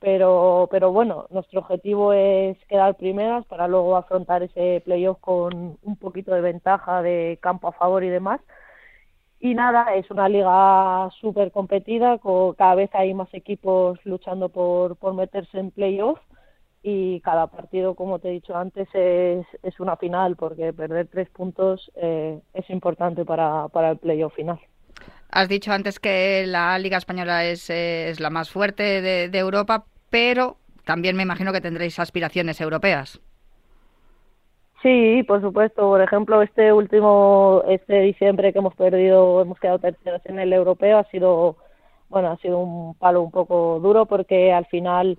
pero, 0.00 0.68
pero 0.70 0.92
bueno, 0.92 1.26
nuestro 1.30 1.60
objetivo 1.60 2.12
es 2.12 2.56
quedar 2.66 2.96
primeras 2.96 3.44
para 3.46 3.68
luego 3.68 3.96
afrontar 3.96 4.42
ese 4.44 4.82
playoff 4.84 5.18
con 5.20 5.78
un 5.82 5.96
poquito 5.96 6.32
de 6.34 6.40
ventaja 6.40 7.02
de 7.02 7.38
campo 7.42 7.68
a 7.68 7.72
favor 7.72 8.04
y 8.04 8.08
demás. 8.08 8.40
Y 9.40 9.54
nada, 9.54 9.94
es 9.94 10.10
una 10.10 10.28
liga 10.28 11.10
súper 11.20 11.52
competida, 11.52 12.18
con, 12.18 12.54
cada 12.54 12.74
vez 12.76 12.90
hay 12.94 13.14
más 13.14 13.32
equipos 13.34 13.98
luchando 14.04 14.48
por, 14.48 14.96
por 14.96 15.14
meterse 15.14 15.58
en 15.58 15.70
playoff 15.70 16.18
y 16.88 17.20
cada 17.20 17.48
partido, 17.48 17.94
como 17.94 18.18
te 18.18 18.28
he 18.28 18.32
dicho 18.32 18.56
antes, 18.56 18.88
es, 18.94 19.46
es 19.62 19.78
una 19.78 19.96
final 19.96 20.36
porque 20.36 20.72
perder 20.72 21.06
tres 21.08 21.28
puntos 21.28 21.90
eh, 21.96 22.40
es 22.54 22.70
importante 22.70 23.24
para, 23.24 23.68
para 23.68 23.90
el 23.90 23.98
playoff 23.98 24.34
final. 24.34 24.58
Has 25.30 25.48
dicho 25.48 25.70
antes 25.72 26.00
que 26.00 26.46
la 26.46 26.78
Liga 26.78 26.96
Española 26.96 27.44
es, 27.44 27.68
es 27.68 28.20
la 28.20 28.30
más 28.30 28.50
fuerte 28.50 29.02
de, 29.02 29.28
de, 29.28 29.38
Europa, 29.38 29.84
pero 30.08 30.56
también 30.84 31.14
me 31.16 31.22
imagino 31.22 31.52
que 31.52 31.60
tendréis 31.60 31.98
aspiraciones 31.98 32.58
europeas. 32.62 33.20
Sí, 34.82 35.22
por 35.28 35.42
supuesto. 35.42 35.82
Por 35.82 36.00
ejemplo, 36.00 36.40
este 36.40 36.72
último, 36.72 37.62
este 37.68 38.00
diciembre 38.00 38.52
que 38.52 38.60
hemos 38.60 38.74
perdido, 38.74 39.42
hemos 39.42 39.58
quedado 39.60 39.78
terceros 39.78 40.22
en 40.24 40.38
el 40.38 40.52
europeo, 40.54 40.98
ha 40.98 41.04
sido, 41.10 41.56
bueno, 42.08 42.30
ha 42.30 42.38
sido 42.38 42.58
un 42.60 42.94
palo 42.94 43.20
un 43.20 43.30
poco 43.30 43.78
duro 43.80 44.06
porque 44.06 44.52
al 44.52 44.64
final 44.66 45.18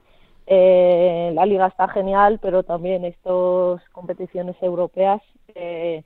eh, 0.51 1.31
la 1.35 1.45
liga 1.45 1.67
está 1.67 1.87
genial, 1.89 2.39
pero 2.41 2.63
también 2.63 3.05
estas 3.05 3.87
competiciones 3.91 4.55
europeas 4.63 5.21
eh, 5.53 6.01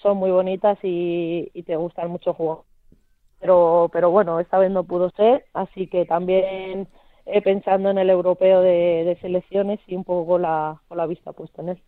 son 0.00 0.16
muy 0.16 0.30
bonitas 0.30 0.78
y, 0.82 1.50
te 1.66 1.76
gustan 1.76 2.10
mucho 2.10 2.32
jugar. 2.32 2.60
Pero, 3.40 3.90
pero 3.92 4.10
bueno, 4.10 4.40
esta 4.40 4.56
vez 4.56 4.70
no 4.70 4.84
pudo 4.84 5.10
ser, 5.10 5.44
así 5.52 5.88
que 5.88 6.06
también 6.06 6.88
eh, 7.26 7.42
pensando 7.42 7.90
en 7.90 7.98
el 7.98 8.08
europeo 8.08 8.62
de, 8.62 9.18
selecciones 9.20 9.78
y 9.86 9.94
un 9.94 10.04
poco 10.04 10.38
la, 10.38 10.80
la 10.88 11.06
vista 11.06 11.32
puesta 11.32 11.60
en 11.60 11.68
él. 11.68 11.82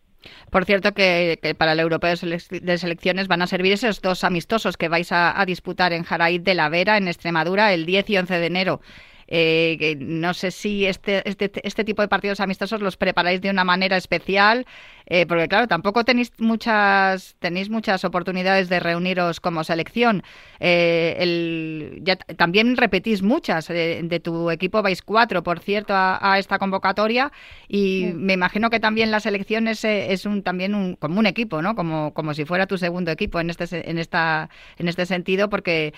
Por 0.51 0.65
cierto, 0.65 0.93
que, 0.93 1.55
para 1.57 1.71
el 1.71 1.79
Europeo 1.79 2.11
de 2.11 2.77
Selecciones 2.77 3.27
van 3.27 3.41
a 3.41 3.47
servir 3.47 3.73
esos 3.73 4.01
dos 4.01 4.23
amistosos 4.23 4.77
que 4.77 4.89
vais 4.89 5.11
a, 5.11 5.39
a 5.39 5.45
disputar 5.45 5.91
en 5.93 6.03
Jaraíz 6.03 6.43
de 6.43 6.53
la 6.53 6.69
Vera, 6.69 6.97
en 6.97 7.07
Extremadura, 7.07 7.73
el 7.73 7.87
10 7.87 8.09
y 8.11 8.17
11 8.17 8.39
de 8.39 8.45
enero. 8.45 8.81
Eh, 9.27 9.97
no 9.99 10.33
sé 10.33 10.51
si 10.51 10.85
este, 10.85 11.27
este, 11.29 11.51
este, 11.63 11.83
tipo 11.83 12.01
de 12.01 12.07
partidos 12.07 12.39
amistosos 12.39 12.81
los 12.81 12.95
preparáis 12.95 13.41
de 13.41 13.49
una 13.49 13.63
manera 13.63 13.97
especial, 13.97 14.65
eh, 15.05 15.25
porque 15.25 15.47
claro, 15.47 15.67
tampoco 15.67 16.05
tenéis 16.05 16.31
muchas, 16.37 17.35
tenéis 17.39 17.69
muchas 17.69 18.05
oportunidades 18.05 18.69
de 18.69 18.79
reuniros 18.79 19.39
como 19.39 19.63
selección. 19.63 20.23
Eh, 20.59 22.01
también 22.37 22.77
repetís 22.77 23.21
muchas, 23.21 23.67
de 23.67 24.21
tu 24.23 24.49
equipo 24.49 24.81
vais 24.81 25.01
cuatro, 25.01 25.43
por 25.43 25.59
cierto, 25.59 25.93
a, 25.95 26.37
esta 26.39 26.59
convocatoria 26.59 27.31
y 27.67 28.11
me 28.15 28.33
imagino 28.33 28.69
que 28.69 28.79
también 28.79 29.11
la 29.11 29.19
selección 29.19 29.67
es, 29.67 29.83
es 29.83 30.25
un, 30.25 30.43
también 30.43 30.75
un, 30.75 30.95
como 30.95 31.19
un 31.19 31.25
equipo, 31.25 31.61
¿no? 31.61 31.75
Como, 31.75 32.13
como 32.13 32.33
si 32.33 32.45
fuera 32.45 32.67
tu 32.67 32.77
segundo 32.77 33.11
equipo 33.11 33.39
en 33.39 33.49
este, 33.49 33.89
en 33.89 33.97
esta, 33.97 34.49
en 34.77 34.87
este 34.87 35.05
sentido, 35.05 35.49
porque 35.49 35.93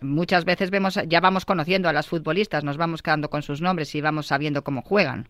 muchas 0.00 0.44
veces 0.44 0.70
vemos, 0.70 0.94
ya 1.06 1.20
vamos 1.20 1.44
conociendo 1.44 1.88
a 1.88 1.92
las 1.92 2.08
futbolistas, 2.08 2.64
nos 2.64 2.76
vamos 2.76 3.02
quedando 3.02 3.30
con 3.30 3.42
sus 3.42 3.60
nombres 3.60 3.94
y 3.94 4.00
vamos 4.00 4.26
sabiendo 4.26 4.62
cómo 4.62 4.82
juegan. 4.82 5.28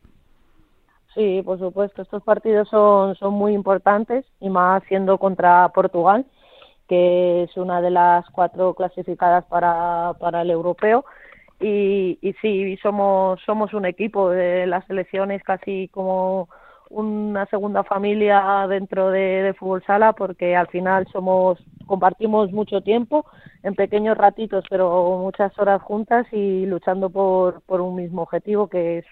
Sí, 1.14 1.42
por 1.44 1.59
supuesto, 1.59 2.03
estos 2.03 2.23
partidos 2.23 2.68
son, 2.68 3.16
son 3.16 3.35
muy 3.35 3.53
importantes 3.53 4.25
y 4.40 4.51
más 4.51 4.83
siendo 4.88 5.18
contra 5.18 5.68
Portugal, 5.71 6.27
que 6.88 7.44
es 7.44 7.57
una 7.57 7.81
de 7.81 7.90
las 7.90 8.25
cuatro 8.31 8.75
clasificadas 8.75 9.44
para, 9.47 10.12
para 10.21 10.42
el 10.42 10.51
europeo. 10.51 11.05
Y, 11.61 12.18
y 12.23 12.33
sí, 12.35 12.77
somos, 12.77 13.40
somos 13.44 13.75
un 13.75 13.85
equipo, 13.85 14.31
de 14.31 14.66
las 14.66 14.87
selecciones 14.87 15.42
casi 15.42 15.88
como 15.88 16.49
una 16.90 17.47
segunda 17.47 17.83
familia 17.85 18.66
dentro 18.68 19.11
de, 19.11 19.42
de 19.42 19.55
fútbol 19.55 19.83
sala 19.85 20.12
porque 20.12 20.57
al 20.57 20.68
final 20.68 21.07
somos 21.12 21.59
compartimos 21.88 22.53
mucho 22.53 22.81
tiempo 22.83 23.27
en 23.64 23.74
pequeños 23.74 24.16
ratitos 24.16 24.64
pero 24.70 25.18
muchas 25.18 25.59
horas 25.59 25.83
juntas 25.83 26.27
y 26.33 26.66
luchando 26.66 27.11
por, 27.11 27.62
por 27.62 27.81
un 27.81 27.96
mismo 27.96 28.22
objetivo 28.22 28.68
que 28.68 28.98
es 28.98 29.07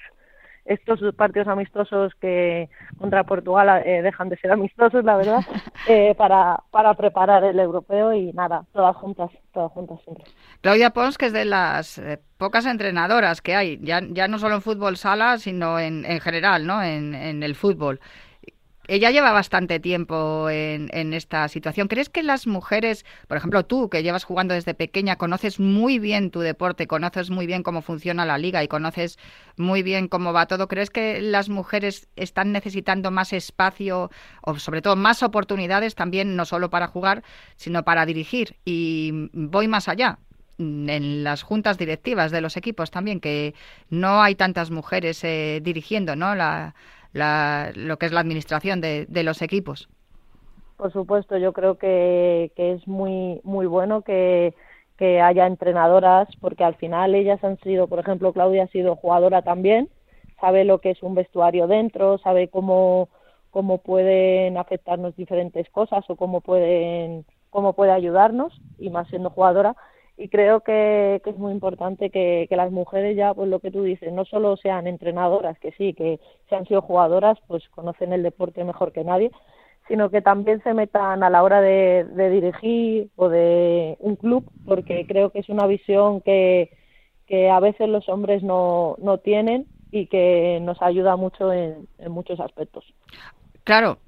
estos 0.67 1.01
partidos 1.15 1.49
amistosos 1.49 2.13
que 2.21 2.69
contra 2.99 3.25
Portugal 3.25 3.83
eh, 3.85 4.03
dejan 4.03 4.29
de 4.29 4.37
ser 4.37 4.51
amistosos, 4.53 5.05
la 5.05 5.17
verdad, 5.17 5.41
eh, 5.89 6.15
para, 6.17 6.63
para 6.71 6.95
preparar 6.95 7.45
el 7.45 7.59
europeo 7.59 8.13
y 8.13 8.33
nada, 8.33 8.65
todas 8.73 8.97
juntas, 8.97 9.31
todas 9.53 9.73
juntas 9.73 9.99
siempre. 10.05 10.25
Claudia 10.61 10.91
Pons, 10.91 11.19
que 11.19 11.27
es 11.27 11.33
de 11.33 11.45
las 11.45 11.99
eh, 11.99 12.19
pocas 12.37 12.67
entrenadoras 12.67 13.41
que 13.41 13.55
hay, 13.55 13.79
ya, 13.83 14.01
ya 14.11 14.29
no 14.29 14.39
solo 14.39 14.57
en 14.57 14.63
fútbol 14.63 14.97
sala, 14.97 15.39
sino 15.39 15.79
en, 15.79 16.05
en 16.05 16.21
general, 16.21 16.67
¿no? 16.67 16.83
En, 16.83 17.15
en 17.15 17.43
el 17.43 17.55
fútbol. 17.55 18.01
Ella 18.89 19.11
lleva 19.11 19.33
bastante 19.33 19.81
tiempo 19.81 20.49
en, 20.51 20.89
en, 20.93 21.13
esta 21.13 21.49
situación. 21.49 21.89
¿Crees 21.89 22.09
que 22.09 22.23
las 22.23 22.47
mujeres, 22.47 23.05
por 23.29 23.37
ejemplo 23.37 23.65
tú, 23.65 23.89
que 23.89 24.03
llevas 24.03 24.25
jugando 24.25 24.55
desde 24.55 24.75
pequeña, 24.75 25.17
conoces 25.17 25.59
muy 25.59 25.99
bien 25.99 26.31
tu 26.31 26.41
deporte, 26.41 26.87
conoces 26.87 27.31
muy 27.31 27.47
bien 27.47 27.63
cómo 27.63 27.83
funciona 27.83 28.25
la 28.25 28.39
liga 28.39 28.63
y 28.63 28.69
conoces 28.69 29.19
muy 29.57 29.83
bien 29.83 30.09
cómo 30.09 30.33
va 30.33 30.47
todo, 30.47 30.69
¿crees 30.69 30.91
que 30.91 31.21
las 31.21 31.49
mujeres 31.49 32.09
están 32.17 32.53
necesitando 32.53 33.11
más 33.11 33.33
espacio 33.33 34.11
o 34.43 34.59
sobre 34.59 34.83
todo 34.83 34.97
más 34.97 35.23
oportunidades 35.23 35.95
también, 35.95 36.37
no 36.37 36.45
solo 36.45 36.71
para 36.71 36.87
jugar, 36.87 37.23
sino 37.57 37.85
para 37.85 38.07
dirigir? 38.07 38.57
Y 38.65 39.29
voy 39.33 39.69
más 39.69 39.89
allá 39.89 40.19
en 40.59 41.25
las 41.25 41.43
juntas 41.43 41.77
directivas 41.77 42.31
de 42.31 42.41
los 42.41 42.57
equipos 42.57 42.91
también, 42.91 43.21
que 43.21 43.55
no 43.91 44.23
hay 44.23 44.35
tantas 44.35 44.71
mujeres 44.71 45.23
eh, 45.25 45.61
dirigiendo 45.63 46.17
¿no? 46.17 46.35
la, 46.35 46.75
lo 47.17 47.97
que 47.97 48.07
es 48.07 48.13
la 48.13 48.21
administración 48.21 48.81
de, 48.81 49.23
los 49.23 49.43
equipos. 49.43 49.89
Por 50.77 50.93
supuesto, 50.93 51.39
yo 51.39 51.53
creo 51.53 51.79
que, 51.79 52.53
es 52.57 52.87
muy, 52.87 53.41
muy 53.45 53.67
bueno 53.67 54.03
que, 54.03 54.55
haya 55.01 55.47
entrenadoras, 55.47 56.29
porque 56.41 56.65
al 56.65 56.75
final 56.77 57.15
ellas 57.15 57.43
han 57.45 57.59
sido, 57.61 57.87
por 57.87 57.99
ejemplo, 57.99 58.33
Claudia 58.33 58.65
ha 58.65 58.69
sido 58.69 58.97
jugadora 58.97 59.43
también, 59.43 59.89
sabe 60.41 60.65
lo 60.65 60.81
que 60.81 60.91
es 60.91 61.03
un 61.03 61.15
vestuario 61.15 61.67
dentro, 61.67 62.19
sabe 62.19 62.49
cómo, 62.49 63.09
cómo 63.51 63.79
pueden 63.79 64.57
afectarnos 64.57 65.17
diferentes 65.17 65.69
cosas 65.71 66.05
o 66.09 66.17
cómo 66.17 66.41
pueden 66.41 67.25
cómo 67.51 67.73
puede 67.73 67.93
ayudarnos 67.93 68.53
y 68.79 68.91
más 68.91 69.09
siendo 69.09 69.31
jugadora 69.31 69.77
y 70.17 70.29
creo 70.29 70.61
que, 70.61 71.21
es 71.25 71.39
muy 71.39 71.53
importante 71.53 72.11
que, 72.11 72.49
las 72.51 72.71
mujeres 72.73 73.17
ya, 73.17 73.35
pues 73.35 73.49
lo 73.51 73.61
que 73.61 73.71
tú 73.71 73.83
dices, 73.83 74.13
no 74.13 74.25
solo 74.25 74.57
sean 74.57 74.87
entrenadoras, 74.87 75.59
que 75.59 75.73
sí, 75.73 75.93
que 75.93 76.21
sean 76.49 76.67
sido 76.67 76.81
jugadoras, 76.81 77.39
pues 77.47 77.69
conocen 77.71 78.13
el 78.13 78.23
deporte 78.23 78.65
mejor 78.65 78.93
que 78.93 79.05
nadie, 79.05 79.31
sino 79.89 80.11
que 80.11 80.23
también 80.23 80.63
se 80.63 80.73
metan 80.73 81.23
a 81.23 81.31
la 81.31 81.43
hora 81.43 81.61
de, 81.61 82.07
dirigir 82.31 83.11
o 83.17 83.29
de 83.29 83.97
un 84.01 84.17
club, 84.17 84.45
porque 84.65 85.07
creo 85.07 85.31
que 85.31 85.41
es 85.41 85.49
una 85.51 85.67
visión 85.67 86.23
que, 86.23 86.71
que 87.27 87.51
a 87.51 87.61
veces 87.61 87.89
los 87.89 88.09
hombres 88.09 88.43
no, 88.43 88.97
no 88.99 89.19
tienen 89.19 89.67
y 89.91 90.07
que 90.07 90.61
nos 90.63 90.81
ayuda 90.81 91.17
mucho 91.17 91.53
en 91.53 91.87
muchos 92.09 92.41
aspectos. 92.41 92.85
Claro, 93.65 93.99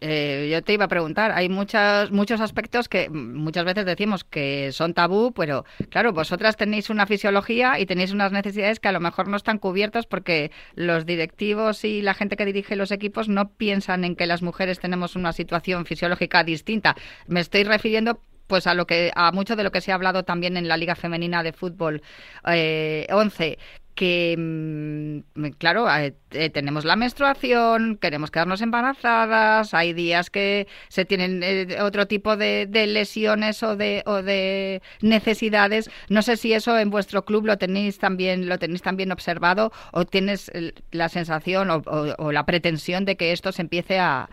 eh, 0.00 0.48
yo 0.50 0.62
te 0.62 0.72
iba 0.72 0.86
a 0.86 0.88
preguntar, 0.88 1.32
hay 1.32 1.48
muchos, 1.48 2.10
muchos 2.10 2.40
aspectos 2.40 2.88
que 2.88 3.08
muchas 3.10 3.64
veces 3.64 3.84
decimos 3.84 4.24
que 4.24 4.72
son 4.72 4.94
tabú, 4.94 5.32
pero 5.32 5.64
claro, 5.90 6.12
vosotras 6.12 6.56
tenéis 6.56 6.90
una 6.90 7.06
fisiología 7.06 7.78
y 7.78 7.86
tenéis 7.86 8.12
unas 8.12 8.32
necesidades 8.32 8.80
que 8.80 8.88
a 8.88 8.92
lo 8.92 9.00
mejor 9.00 9.28
no 9.28 9.36
están 9.36 9.58
cubiertas 9.58 10.06
porque 10.06 10.50
los 10.74 11.06
directivos 11.06 11.84
y 11.84 12.02
la 12.02 12.14
gente 12.14 12.36
que 12.36 12.44
dirige 12.44 12.76
los 12.76 12.90
equipos 12.90 13.28
no 13.28 13.50
piensan 13.50 14.04
en 14.04 14.16
que 14.16 14.26
las 14.26 14.42
mujeres 14.42 14.80
tenemos 14.80 15.16
una 15.16 15.32
situación 15.32 15.86
fisiológica 15.86 16.44
distinta. 16.44 16.96
Me 17.26 17.40
estoy 17.40 17.64
refiriendo 17.64 18.20
pues 18.46 18.66
a 18.66 18.74
lo 18.74 18.86
que 18.86 19.10
a 19.14 19.32
mucho 19.32 19.56
de 19.56 19.64
lo 19.64 19.72
que 19.72 19.80
se 19.80 19.92
ha 19.92 19.96
hablado 19.96 20.22
también 20.22 20.56
en 20.56 20.68
la 20.68 20.76
Liga 20.76 20.94
Femenina 20.94 21.42
de 21.42 21.52
Fútbol 21.52 22.02
eh, 22.46 23.06
11 23.10 23.58
que, 23.96 24.36
mm, 24.38 25.48
claro, 25.58 25.90
eh, 25.90 26.14
eh, 26.30 26.50
tenemos 26.50 26.84
la 26.84 26.96
menstruación, 26.96 27.96
queremos 27.96 28.30
quedarnos 28.30 28.60
embarazadas, 28.60 29.74
hay 29.74 29.94
días 29.94 30.30
que 30.30 30.68
se 30.88 31.04
tienen 31.06 31.42
eh, 31.42 31.78
otro 31.80 32.06
tipo 32.06 32.36
de, 32.36 32.68
lesiones 32.86 33.62
o 33.62 33.74
de, 33.74 34.02
o 34.06 34.22
de 34.22 34.82
necesidades. 35.00 35.90
No 36.10 36.22
sé 36.22 36.36
si 36.36 36.52
eso 36.52 36.78
en 36.78 36.90
vuestro 36.90 37.24
club 37.24 37.46
lo 37.46 37.56
tenéis 37.56 37.98
también, 37.98 38.48
lo 38.48 38.58
tenéis 38.58 38.82
también 38.82 39.10
observado 39.10 39.72
o 39.92 40.04
tienes 40.04 40.52
la 40.92 41.08
sensación 41.08 41.70
o, 41.70 42.32
la 42.32 42.44
pretensión 42.44 43.06
de 43.06 43.16
que 43.16 43.32
esto 43.32 43.50
se 43.50 43.62
empiece 43.62 43.98
a, 43.98 44.28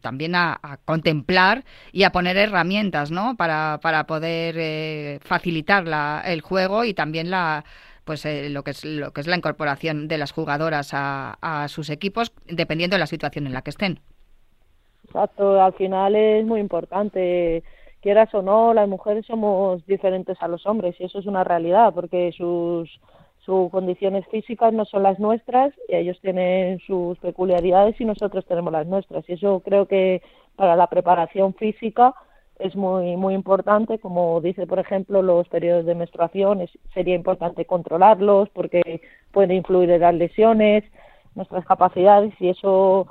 también 0.00 0.34
a, 0.34 0.80
contemplar 0.84 1.64
y 1.92 2.02
a 2.02 2.10
poner 2.10 2.36
herramientas 2.36 3.12
¿no? 3.12 3.36
para, 3.36 3.78
para 3.80 4.06
poder 4.08 5.20
facilitar 5.20 5.86
la, 5.86 6.20
el 6.26 6.40
juego 6.40 6.84
y 6.84 6.94
también 6.94 7.30
la, 7.30 7.64
pues 8.08 8.24
eh, 8.24 8.48
lo 8.48 8.62
que 8.62 8.70
es 8.70 8.86
lo 8.86 9.10
que 9.10 9.20
es 9.20 9.26
la 9.26 9.36
incorporación 9.36 10.08
de 10.08 10.16
las 10.16 10.32
jugadoras 10.32 10.92
a, 10.94 11.66
sus 11.68 11.90
equipos 11.90 12.32
dependiendo 12.46 12.94
de 12.94 13.00
la 13.00 13.06
situación 13.06 13.46
en 13.46 13.52
la 13.52 13.60
que 13.60 13.68
estén. 13.68 14.00
Exacto, 15.04 15.62
al 15.62 15.74
final 15.74 16.16
es 16.16 16.46
muy 16.46 16.58
importante 16.58 17.62
quieras 18.00 18.34
o 18.34 18.40
no, 18.40 18.72
las 18.72 18.88
mujeres 18.88 19.26
somos 19.26 19.84
diferentes 19.84 20.38
a 20.40 20.48
los 20.48 20.64
hombres 20.64 20.96
y 20.98 21.04
eso 21.04 21.18
es 21.18 21.26
una 21.26 21.44
realidad 21.44 21.92
porque 21.92 22.32
sus, 22.34 22.98
sus 23.44 23.70
condiciones 23.70 24.24
físicas 24.28 24.72
no 24.72 24.86
son 24.86 25.02
las 25.02 25.18
nuestras 25.18 25.74
y 25.86 25.96
ellos 25.96 26.18
tienen 26.22 26.78
sus 26.86 27.18
peculiaridades 27.18 28.00
y 28.00 28.06
nosotros 28.06 28.46
tenemos 28.46 28.72
las 28.72 28.86
nuestras 28.86 29.28
y 29.28 29.34
eso 29.34 29.60
creo 29.62 29.84
que 29.84 30.22
para 30.56 30.76
la 30.76 30.86
preparación 30.86 31.52
física 31.52 32.14
es 32.58 32.74
muy 32.74 33.16
muy 33.16 33.34
importante, 33.34 33.98
como 33.98 34.40
dice 34.40 34.66
por 34.66 34.78
ejemplo 34.78 35.22
los 35.22 35.48
periodos 35.48 35.86
de 35.86 35.94
menstruación, 35.94 36.66
sería 36.92 37.14
importante 37.14 37.64
controlarlos 37.64 38.48
porque 38.50 39.00
puede 39.32 39.54
influir 39.54 39.90
en 39.90 40.00
las 40.00 40.14
lesiones, 40.14 40.84
nuestras 41.34 41.64
capacidades 41.64 42.34
y 42.40 42.48
eso 42.48 43.06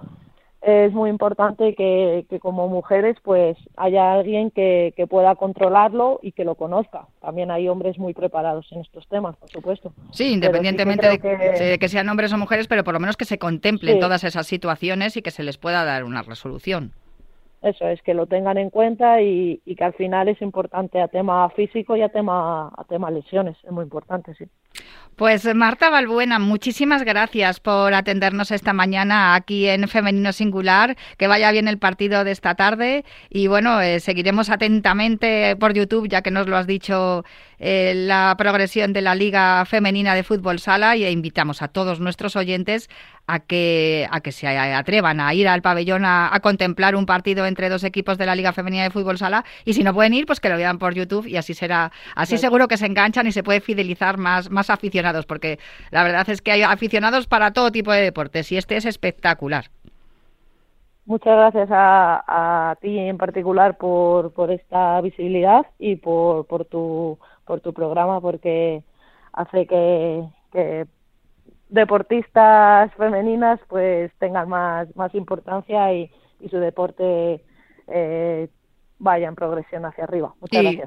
es 0.61 0.91
muy 0.91 1.09
importante 1.09 1.75
que, 1.75 2.25
como 2.41 2.67
mujeres 2.67 3.15
pues 3.23 3.57
haya 3.77 4.13
alguien 4.13 4.51
que, 4.51 4.93
que, 4.97 5.07
pueda 5.07 5.35
controlarlo 5.35 6.19
y 6.21 6.31
que 6.31 6.43
lo 6.43 6.55
conozca. 6.55 7.07
También 7.21 7.51
hay 7.51 7.69
hombres 7.69 7.97
muy 7.97 8.13
preparados 8.13 8.67
en 8.71 8.81
estos 8.81 9.07
temas, 9.07 9.37
por 9.37 9.49
supuesto. 9.49 9.93
Sí, 10.11 10.33
independientemente 10.33 11.07
de, 11.07 11.77
que... 11.79 11.87
sean 11.87 12.09
hombres 12.09 12.33
o 12.33 12.37
mujeres, 12.37 12.67
pero 12.67 12.83
por 12.83 12.93
lo 12.93 12.99
menos 12.99 13.15
que 13.15 13.25
se 13.25 13.37
contemplen 13.37 13.99
todas 13.99 14.23
esas 14.23 14.47
situaciones 14.47 15.15
y 15.15 15.21
que 15.21 15.31
se 15.31 15.43
les 15.43 15.57
pueda 15.57 15.85
dar 15.85 16.03
una 16.03 16.21
resolución 16.23 16.91
eso 17.61 17.87
es 17.87 18.01
que 18.01 18.13
lo 18.13 18.27
tengan 18.27 18.57
en 18.57 18.69
cuenta 18.69 19.21
y, 19.21 19.61
que 19.65 19.83
al 19.83 19.93
final 19.93 20.27
es 20.27 20.41
importante 20.41 21.01
a 21.01 21.07
tema 21.07 21.49
físico 21.51 21.95
y 21.95 22.01
a 22.01 22.09
tema 22.09 22.71
a 22.75 22.83
tema 22.85 23.11
lesiones 23.11 23.57
es 23.63 23.71
muy 23.71 23.83
importante 23.83 24.33
sí 24.35 24.45
pues 25.15 25.51
Marta 25.55 25.89
Balbuena, 25.89 26.37
muchísimas 26.37 27.01
gracias 27.01 27.59
por 27.59 27.95
atendernos 27.95 28.51
esta 28.51 28.71
mañana 28.71 29.33
aquí 29.33 29.67
en 29.67 29.87
Femenino 29.87 30.31
Singular. 30.31 30.95
Que 31.17 31.25
vaya 31.25 31.51
bien 31.51 31.67
el 31.67 31.79
partido 31.79 32.23
de 32.23 32.29
esta 32.29 32.53
tarde 32.53 33.03
y 33.31 33.47
bueno, 33.47 33.81
eh, 33.81 33.99
seguiremos 33.99 34.51
atentamente 34.51 35.55
por 35.55 35.73
YouTube, 35.73 36.07
ya 36.07 36.21
que 36.21 36.29
nos 36.29 36.47
lo 36.47 36.55
has 36.55 36.67
dicho, 36.67 37.25
eh, 37.57 37.93
la 37.95 38.35
progresión 38.37 38.93
de 38.93 39.01
la 39.01 39.15
Liga 39.15 39.65
Femenina 39.65 40.13
de 40.13 40.21
Fútbol 40.21 40.59
Sala 40.59 40.95
y 40.95 41.07
invitamos 41.07 41.63
a 41.63 41.67
todos 41.67 41.99
nuestros 41.99 42.35
oyentes 42.35 42.87
a 43.27 43.39
que, 43.39 44.07
a 44.09 44.21
que 44.21 44.31
se 44.31 44.47
atrevan 44.47 45.19
a 45.19 45.33
ir 45.33 45.47
al 45.47 45.61
pabellón 45.61 46.03
a, 46.05 46.31
contemplar 46.41 46.95
un 46.95 47.05
partido 47.05 47.45
entre 47.45 47.69
dos 47.69 47.83
equipos 47.83 48.17
de 48.17 48.25
la 48.25 48.35
Liga 48.35 48.53
Femenina 48.53 48.83
de 48.83 48.89
Fútbol 48.89 49.17
Sala 49.17 49.43
y 49.65 49.73
si 49.73 49.83
no 49.83 49.93
pueden 49.93 50.13
ir, 50.13 50.25
pues 50.25 50.39
que 50.39 50.49
lo 50.49 50.55
vean 50.55 50.79
por 50.79 50.93
YouTube 50.93 51.27
y 51.27 51.35
así 51.35 51.53
será, 51.53 51.91
así 52.15 52.37
seguro 52.37 52.67
que 52.67 52.77
se 52.77 52.85
enganchan 52.85 53.27
y 53.27 53.33
se 53.33 53.43
puede 53.43 53.59
fidelizar 53.59 54.17
más, 54.17 54.49
más 54.49 54.69
aficionados, 54.69 55.25
porque 55.25 55.59
la 55.91 56.03
verdad 56.03 56.29
es 56.29 56.41
que 56.41 56.51
hay 56.51 56.63
aficionados 56.63 57.27
para 57.27 57.51
todo 57.51 57.71
tipo 57.71 57.91
de 57.91 58.01
deportes 58.01 58.51
y 58.51 58.57
este 58.57 58.77
es 58.77 58.85
espectacular. 58.85 59.65
Muchas 61.05 61.37
gracias 61.37 61.69
a, 61.71 62.75
ti 62.81 62.97
en 62.97 63.17
particular 63.17 63.77
por, 63.77 64.33
por 64.33 64.51
esta 64.51 64.99
visibilidad 65.01 65.65
y 65.79 65.95
por, 65.97 66.45
por, 66.47 66.65
tu, 66.65 67.17
por 67.45 67.61
tu 67.61 67.73
programa, 67.73 68.19
porque 68.19 68.83
hace 69.31 69.67
que, 69.67 70.23
que 70.51 70.85
deportistas 71.69 72.93
femeninas 72.95 73.59
pues 73.67 74.11
tengan 74.19 74.49
más, 74.49 74.95
más 74.95 75.13
importancia 75.15 75.93
y, 75.93 76.11
y 76.39 76.49
su 76.49 76.57
deporte 76.57 77.41
eh, 77.87 78.49
vaya 78.99 79.27
en 79.27 79.35
progresión 79.35 79.85
hacia 79.85 80.05
arriba. 80.05 80.33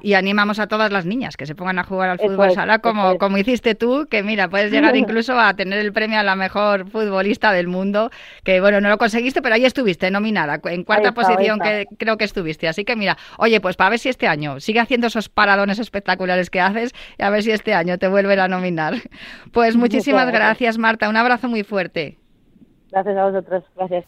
y, 0.01 0.13
animamos 0.13 0.59
a 0.59 0.67
todas 0.67 0.91
las 0.91 1.05
niñas 1.05 1.37
que 1.37 1.45
se 1.45 1.55
pongan 1.55 1.79
a 1.79 1.83
jugar 1.83 2.09
al 2.09 2.19
fútbol 2.19 2.51
sala 2.51 2.79
como, 2.79 3.17
como 3.17 3.37
hiciste 3.37 3.75
tú, 3.75 4.07
que 4.09 4.21
mira, 4.23 4.49
puedes 4.49 4.71
llegar 4.71 4.95
incluso 4.97 5.39
a 5.39 5.53
tener 5.53 5.79
el 5.79 5.93
premio 5.93 6.19
a 6.19 6.23
la 6.23 6.35
mejor 6.35 6.89
futbolista 6.89 7.51
del 7.53 7.67
mundo, 7.67 8.09
que 8.43 8.59
bueno, 8.59 8.81
no 8.81 8.89
lo 8.89 8.97
conseguiste, 8.97 9.41
pero 9.41 9.55
ahí 9.55 9.65
estuviste 9.65 10.11
nominada, 10.11 10.59
en 10.65 10.83
cuarta 10.83 11.13
posición 11.13 11.59
que 11.59 11.87
creo 11.97 12.17
que 12.17 12.25
estuviste. 12.25 12.67
Así 12.67 12.83
que 12.83 12.95
mira, 12.95 13.17
oye, 13.37 13.61
pues 13.61 13.77
para 13.77 13.91
ver 13.91 13.99
si 13.99 14.09
este 14.09 14.27
año 14.27 14.59
sigue 14.59 14.79
haciendo 14.79 15.07
esos 15.07 15.29
paradones 15.29 15.79
espectaculares 15.79 16.49
que 16.49 16.59
haces 16.59 16.93
y 17.17 17.23
a 17.23 17.29
ver 17.29 17.43
si 17.43 17.51
este 17.51 17.73
año 17.73 17.97
te 17.97 18.07
vuelven 18.07 18.39
a 18.39 18.47
nominar. 18.47 18.95
Pues 19.51 19.75
muchísimas 19.75 20.31
gracias, 20.31 20.77
Marta, 20.77 21.09
un 21.09 21.17
abrazo 21.17 21.49
muy 21.49 21.63
fuerte. 21.63 22.17
Gracias 22.91 23.17
a 23.17 23.25
vosotros, 23.25 23.63
gracias. 23.75 24.05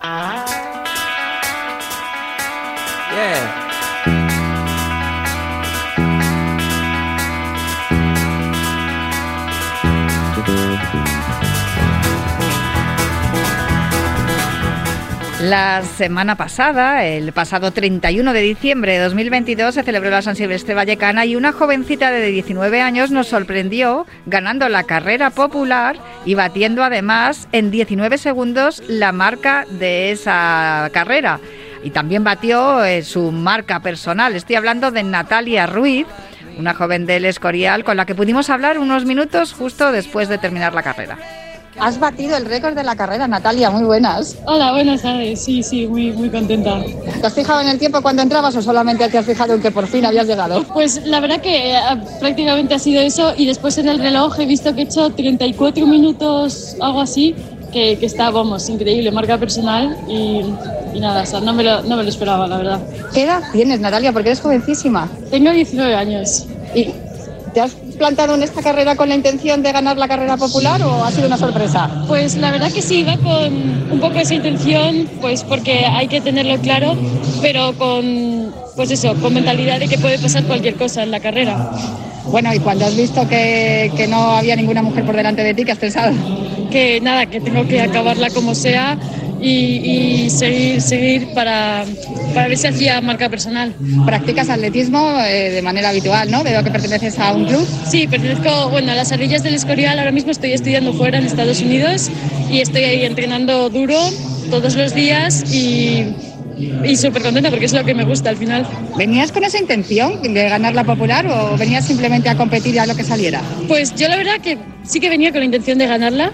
La 15.44 15.84
semana 15.84 16.38
pasada, 16.38 17.04
el 17.04 17.34
pasado 17.34 17.72
31 17.72 18.32
de 18.32 18.40
diciembre 18.40 18.94
de 18.94 19.00
2022, 19.04 19.76
se 19.76 19.84
celebró 19.84 20.10
la 20.10 20.22
San 20.22 20.38
Silvestre 20.38 20.74
Vallecana 20.74 21.26
y 21.26 21.36
una 21.36 21.52
jovencita 21.52 22.12
de 22.12 22.26
19 22.28 22.80
años 22.80 23.12
nos 23.12 23.28
sorprendió 23.28 24.08
ganando 24.26 24.70
la 24.70 24.84
carrera 24.84 25.32
popular 25.32 25.98
y 26.24 26.36
batiendo 26.36 26.82
además 26.82 27.50
en 27.52 27.72
19 27.72 28.18
segundos 28.20 28.82
la 28.88 29.12
marca 29.12 29.66
de 29.70 30.12
esa 30.12 30.90
carrera. 30.94 31.42
Y 31.84 31.90
también 31.90 32.24
batió 32.24 32.82
eh, 32.86 33.04
su 33.04 33.34
marca 33.34 33.82
personal. 33.82 34.38
Estoy 34.38 34.56
hablando 34.56 34.92
de 34.92 35.04
Natalia 35.04 35.68
Ruiz, 35.68 36.08
una 36.58 36.74
joven 36.74 37.06
del 37.06 37.26
Escorial 37.26 37.84
con 37.84 37.98
la 37.98 38.06
que 38.06 38.16
pudimos 38.16 38.50
hablar 38.50 38.80
unos 38.80 39.04
minutos 39.04 39.52
justo 39.52 39.92
después 39.92 40.30
de 40.30 40.38
terminar 40.38 40.74
la 40.74 40.84
carrera. 40.84 41.43
Has 41.80 42.00
batido 42.00 42.38
el 42.38 42.46
récord 42.46 42.76
de 42.76 42.84
la 42.84 42.96
carrera, 42.96 43.28
Natalia, 43.28 43.72
muy 43.72 43.84
buenas. 43.84 44.38
Hola, 44.46 44.72
buenas 44.74 45.02
tardes, 45.02 45.42
sí, 45.44 45.64
sí, 45.64 45.88
muy, 45.88 46.12
muy 46.12 46.30
contenta. 46.30 46.82
¿Te 47.20 47.26
has 47.26 47.34
fijado 47.34 47.62
en 47.62 47.68
el 47.68 47.80
tiempo 47.80 48.02
cuando 48.02 48.22
entrabas 48.22 48.56
o 48.56 48.62
solamente 48.62 49.10
te 49.10 49.18
has 49.18 49.26
fijado 49.26 49.56
en 49.56 49.62
que 49.62 49.72
por 49.72 49.88
fin 49.88 50.06
habías 50.06 50.28
llegado? 50.28 50.64
Pues 50.66 51.04
la 51.06 51.20
verdad 51.20 51.42
que 51.42 51.74
eh, 51.74 51.80
prácticamente 52.20 52.76
ha 52.76 52.80
sido 52.80 53.02
eso 53.02 53.34
y 53.36 53.48
después 53.48 53.78
en 53.80 53.88
el 53.88 54.00
reloj 54.00 54.40
he 54.40 54.46
visto 54.46 54.74
que 54.76 54.82
he 54.82 54.84
hecho 54.86 55.10
34 55.10 55.86
minutos, 55.88 56.76
algo 56.80 57.02
así, 57.02 57.36
que, 57.72 57.98
que 57.98 58.06
está, 58.06 58.30
vamos, 58.30 58.70
increíble, 58.70 59.12
marca 59.12 59.38
personal 59.40 59.98
y, 60.08 60.44
y 60.94 61.00
nada, 61.00 61.24
o 61.24 61.26
sea, 61.26 61.40
no 61.40 61.54
me, 61.54 61.64
lo, 61.64 61.82
no 61.82 61.98
me 61.98 62.04
lo 62.04 62.10
esperaba, 62.10 62.48
la 62.48 62.58
verdad. 62.58 62.80
¿Qué 63.14 63.24
edad 63.24 63.42
tienes, 63.52 63.80
Natalia? 63.80 64.14
Porque 64.14 64.30
eres 64.30 64.42
jovencísima. 64.42 65.10
Tengo 65.32 65.50
19 65.52 65.96
años. 65.96 66.46
¿Y 66.76 66.92
te 67.54 67.62
has 67.62 67.76
plantado 67.94 68.36
en 68.36 68.44
esta 68.44 68.62
carrera 68.62 68.96
con 68.96 69.10
la 69.10 69.16
intención 69.16 69.64
de 69.64 69.72
ganar 69.72 69.98
la 69.98 70.08
carrera 70.08 70.38
popular 70.38 70.82
o 70.84 71.04
ha 71.04 71.12
sido 71.12 71.28
una 71.28 71.38
sorpresa? 71.38 71.90
Pues 72.08 72.36
la 72.36 72.52
verdad 72.52 72.72
que 72.72 72.82
sí, 72.82 73.00
iba 73.00 73.18
con 73.18 73.92
un 73.92 74.00
poco 74.00 74.20
esa 74.20 74.36
intención, 74.36 75.08
pues 75.22 75.44
porque 75.44 75.86
hay 75.86 76.08
que 76.08 76.22
tenerlo 76.22 76.58
claro, 76.60 76.96
pero 77.42 77.74
con, 77.78 78.54
pues 78.76 78.92
eso, 78.92 79.16
con 79.16 79.34
mentalidad 79.34 79.80
de 79.80 79.88
que 79.88 79.98
puede 79.98 80.20
pasar 80.20 80.44
cualquier 80.44 80.76
cosa 80.76 81.04
en 81.04 81.12
la 81.12 81.20
carrera. 81.20 81.72
Bueno, 82.26 82.54
y 82.54 82.60
cuando 82.60 82.86
has 82.86 82.96
visto 82.96 83.28
que, 83.28 83.92
que 83.96 84.08
no 84.08 84.32
había 84.32 84.56
ninguna 84.56 84.82
mujer 84.82 85.06
por 85.06 85.16
delante 85.16 85.44
de 85.44 85.54
ti, 85.54 85.66
¿qué 85.66 85.74
has 85.74 85.78
pensado? 85.78 86.14
Que 86.72 87.00
nada, 87.02 87.26
que 87.26 87.42
tengo 87.42 87.68
que 87.68 87.82
acabarla 87.82 88.30
como 88.30 88.56
sea 88.56 88.98
y, 89.44 90.30
seguir, 90.30 90.82
seguir 90.82 91.28
para, 91.34 91.86
para 92.34 92.48
ver 92.48 92.58
si 92.58 92.68
hacía 92.68 93.02
marca 93.02 93.30
personal. 93.30 93.74
¿Practicas 94.06 94.50
atletismo 94.50 95.18
eh, 95.22 95.52
de 95.52 95.62
manera 95.62 95.90
habitual, 95.90 96.32
no? 96.32 96.44
Veo 96.44 96.64
que 96.64 96.72
perteneces 96.72 97.20
a 97.20 97.34
un 97.34 97.46
club. 97.46 97.68
Sí, 97.88 98.08
pertenezco 98.08 98.70
bueno, 98.70 98.92
a 98.92 98.96
las 98.96 99.12
ardillas 99.12 99.44
del 99.44 99.56
Escorial. 99.56 100.00
Ahora 100.00 100.12
mismo 100.12 100.32
estoy 100.32 100.54
estudiando 100.54 100.94
fuera 100.94 101.18
en 101.18 101.26
Estados 101.26 101.62
Unidos 101.62 102.10
y 102.50 102.60
estoy 102.60 102.84
ahí 102.84 103.06
entrenando 103.06 103.70
duro 103.70 103.98
todos 104.50 104.76
los 104.76 104.94
días 104.94 105.52
y 105.54 106.06
y 106.58 106.96
súper 106.96 107.22
contenta 107.22 107.50
porque 107.50 107.66
es 107.66 107.74
lo 107.74 107.84
que 107.84 107.94
me 107.94 108.04
gusta 108.04 108.30
al 108.30 108.38
final. 108.38 108.66
¿Venías 108.98 109.32
con 109.32 109.44
esa 109.44 109.60
intención 109.60 110.22
de 110.22 110.50
ganar 110.50 110.74
la 110.74 110.84
popular 110.84 111.26
o 111.28 111.58
venías 111.58 111.86
simplemente 111.86 112.30
a 112.30 112.36
competir 112.36 112.80
a 112.80 112.86
lo 112.86 112.96
que 112.96 113.04
saliera? 113.04 113.42
Pues 113.68 113.96
yo 113.96 114.08
la 114.08 114.18
verdad 114.18 114.40
que 114.42 114.58
sí 114.84 115.00
que 115.00 115.10
venía 115.10 115.32
con 115.32 115.40
la 115.40 115.46
intención 115.46 115.78
de 115.78 115.88
ganarla 115.88 116.32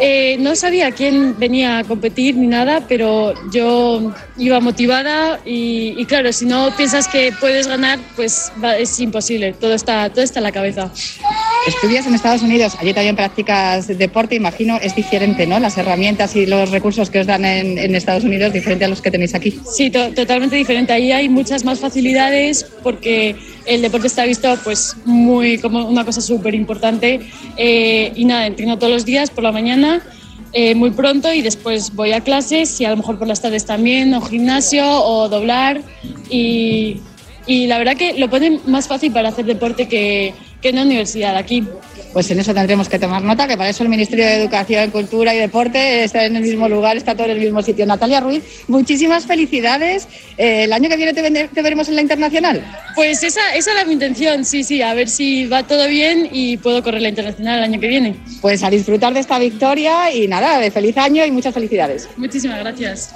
eh, 0.00 0.36
no 0.38 0.54
sabía 0.56 0.90
quién 0.92 1.38
venía 1.38 1.78
a 1.78 1.84
competir 1.84 2.36
ni 2.36 2.46
nada, 2.46 2.84
pero 2.88 3.34
yo 3.50 4.12
iba 4.36 4.60
motivada 4.60 5.40
y, 5.44 6.04
claro, 6.06 6.32
si 6.32 6.46
no 6.46 6.74
piensas 6.76 7.08
que 7.08 7.32
puedes 7.40 7.66
ganar, 7.66 7.98
pues 8.16 8.52
es 8.78 9.00
imposible, 9.00 9.52
todo 9.52 9.74
está, 9.74 10.10
todo 10.10 10.22
está 10.22 10.40
en 10.40 10.44
la 10.44 10.52
cabeza. 10.52 10.90
Estudias 11.66 12.06
en 12.06 12.14
Estados 12.14 12.42
Unidos, 12.42 12.76
allí 12.80 12.94
también 12.94 13.14
practicas 13.14 13.88
deporte, 13.88 14.34
imagino, 14.34 14.78
es 14.80 14.94
diferente, 14.94 15.46
¿no? 15.46 15.58
Las 15.58 15.76
herramientas 15.76 16.34
y 16.34 16.46
los 16.46 16.70
recursos 16.70 17.10
que 17.10 17.20
os 17.20 17.26
dan 17.26 17.44
en, 17.44 17.94
Estados 17.94 18.24
Unidos, 18.24 18.52
diferente 18.52 18.84
a 18.84 18.88
los 18.88 19.02
que 19.02 19.10
tenéis 19.10 19.34
aquí. 19.34 19.58
Sí, 19.70 19.90
totalmente 19.90 20.56
diferente. 20.56 20.92
Ahí 20.92 21.12
hay 21.12 21.28
muchas 21.28 21.64
más 21.64 21.80
facilidades 21.80 22.64
porque 22.82 23.36
el 23.66 23.82
deporte 23.82 24.06
está 24.06 24.24
visto 24.24 24.56
pues 24.64 24.96
muy 25.04 25.58
como 25.58 25.86
una 25.86 26.04
cosa 26.04 26.20
súper 26.20 26.54
importante 26.54 27.20
eh, 27.56 28.12
y 28.14 28.24
nada, 28.24 28.46
entreno 28.46 28.78
todos 28.78 28.92
los 28.92 29.04
días 29.04 29.30
por 29.30 29.44
la 29.44 29.52
mañana 29.52 30.00
eh, 30.54 30.74
muy 30.74 30.90
pronto 30.90 31.32
y 31.32 31.42
después 31.42 31.94
voy 31.94 32.12
a 32.12 32.22
clases 32.22 32.80
y 32.80 32.86
a 32.86 32.90
lo 32.90 32.96
mejor 32.96 33.18
por 33.18 33.28
las 33.28 33.42
tardes 33.42 33.66
también 33.66 34.14
o 34.14 34.22
gimnasio 34.22 34.84
o 34.86 35.28
doblar 35.28 35.82
y, 36.30 37.00
y 37.46 37.66
la 37.66 37.78
verdad 37.78 37.96
que 37.96 38.14
lo 38.14 38.30
ponen 38.30 38.60
más 38.66 38.88
fácil 38.88 39.12
para 39.12 39.28
hacer 39.28 39.44
deporte 39.44 39.88
que, 39.88 40.32
que 40.60 40.70
en 40.70 40.76
la 40.76 40.82
universidad 40.82 41.36
aquí 41.36 41.64
pues 42.12 42.30
en 42.30 42.40
eso 42.40 42.54
tendremos 42.54 42.88
que 42.88 42.98
tomar 42.98 43.22
nota, 43.22 43.46
que 43.46 43.56
para 43.56 43.68
eso 43.68 43.82
el 43.82 43.88
Ministerio 43.88 44.24
de 44.24 44.34
Educación, 44.34 44.90
Cultura 44.90 45.34
y 45.34 45.38
Deporte 45.38 46.04
está 46.04 46.24
en 46.24 46.36
el 46.36 46.42
mismo 46.42 46.68
lugar, 46.68 46.96
está 46.96 47.14
todo 47.14 47.26
en 47.26 47.32
el 47.32 47.40
mismo 47.40 47.62
sitio. 47.62 47.86
Natalia 47.86 48.20
Ruiz, 48.20 48.42
muchísimas 48.66 49.26
felicidades. 49.26 50.08
Eh, 50.36 50.64
¿El 50.64 50.72
año 50.72 50.88
que 50.88 50.96
viene 50.96 51.12
te, 51.14 51.62
veremos 51.62 51.88
en 51.88 51.96
la 51.96 52.02
internacional? 52.02 52.64
Pues 52.94 53.22
esa, 53.22 53.54
esa 53.54 53.72
era 53.72 53.84
mi 53.84 53.92
intención, 53.92 54.44
sí, 54.44 54.64
sí, 54.64 54.82
a 54.82 54.94
ver 54.94 55.08
si 55.08 55.46
va 55.46 55.62
todo 55.64 55.86
bien 55.86 56.28
y 56.32 56.56
puedo 56.56 56.82
correr 56.82 57.02
la 57.02 57.10
internacional 57.10 57.58
el 57.58 57.64
año 57.64 57.80
que 57.80 57.88
viene. 57.88 58.16
Pues 58.40 58.62
a 58.62 58.70
disfrutar 58.70 59.12
de 59.12 59.20
esta 59.20 59.38
victoria 59.38 60.12
y 60.12 60.26
nada, 60.28 60.58
de 60.58 60.70
feliz 60.70 60.96
año 60.96 61.24
y 61.24 61.30
muchas 61.30 61.54
felicidades. 61.54 62.08
Muchísimas 62.16 62.58
gracias. 62.60 63.14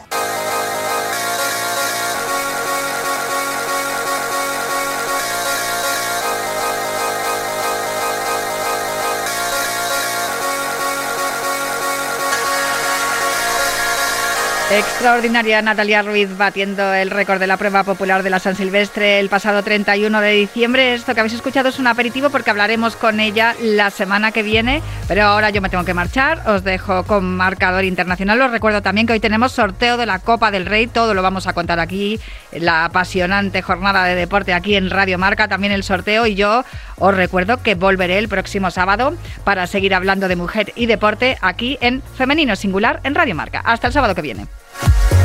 Extraordinaria 14.79 15.61
Natalia 15.61 16.01
Ruiz 16.01 16.35
batiendo 16.39 16.95
el 16.95 17.11
récord 17.11 17.39
de 17.39 17.47
la 17.47 17.59
prueba 17.59 17.85
popular 17.85 18.23
de 18.23 18.31
la 18.31 18.39
San 18.39 18.57
Silvestre 18.57 19.21
el 19.21 19.29
pasado 19.29 19.63
31 19.63 20.19
de 20.23 20.31
diciembre. 20.31 20.95
Esto 20.95 21.13
que 21.13 21.21
habéis 21.21 21.35
escuchado 21.35 21.69
es 21.69 21.79
un 21.79 21.87
aperitivo 21.87 22.31
porque 22.31 22.49
hablaremos 22.49 22.97
con 22.97 23.21
ella 23.21 23.55
la 23.61 23.91
semana 23.91 24.33
que 24.33 24.43
viene, 24.43 24.81
pero 25.09 25.25
ahora 25.25 25.51
yo 25.51 25.61
me 25.61 25.69
tengo 25.69 25.85
que 25.85 25.93
marchar. 25.93 26.49
Os 26.49 26.65
dejo 26.65 27.05
con 27.05 27.37
marcador 27.37 27.85
internacional. 27.85 28.41
Os 28.41 28.51
recuerdo 28.51 28.81
también 28.81 29.07
que 29.07 29.13
hoy 29.13 29.21
tenemos 29.21 29.53
sorteo 29.53 29.99
de 29.99 30.07
la 30.07 30.21
Copa 30.21 30.51
del 30.51 30.65
Rey. 30.65 30.87
Todo 30.87 31.13
lo 31.13 31.21
vamos 31.21 31.47
a 31.47 31.53
contar 31.53 31.79
aquí, 31.79 32.19
la 32.53 32.87
apasionante 32.87 33.61
jornada 33.61 34.05
de 34.05 34.15
deporte 34.15 34.55
aquí 34.55 34.75
en 34.75 34.89
Radio 34.89 35.19
Marca, 35.19 35.49
también 35.49 35.75
el 35.75 35.85
sorteo 35.85 36.27
y 36.27 36.35
yo 36.35 36.65
os 36.97 37.15
recuerdo 37.15 37.63
que 37.63 37.75
volveré 37.75 38.17
el 38.17 38.29
próximo 38.29 38.71
sábado 38.71 39.15
para 39.45 39.67
seguir 39.67 39.95
hablando 39.95 40.29
de 40.29 40.37
mujer 40.37 40.73
y 40.77 40.87
deporte 40.87 41.37
aquí 41.43 41.77
en 41.83 42.01
Femenino 42.17 42.57
Singular 42.57 43.01
en 43.05 43.15
Radio 43.15 43.35
Marca. 43.35 43.61
Hasta 43.65 43.89
el 43.89 43.93
sábado 43.93 44.15
que 44.15 44.23
viene. 44.23 44.47
Bye. 44.81 45.22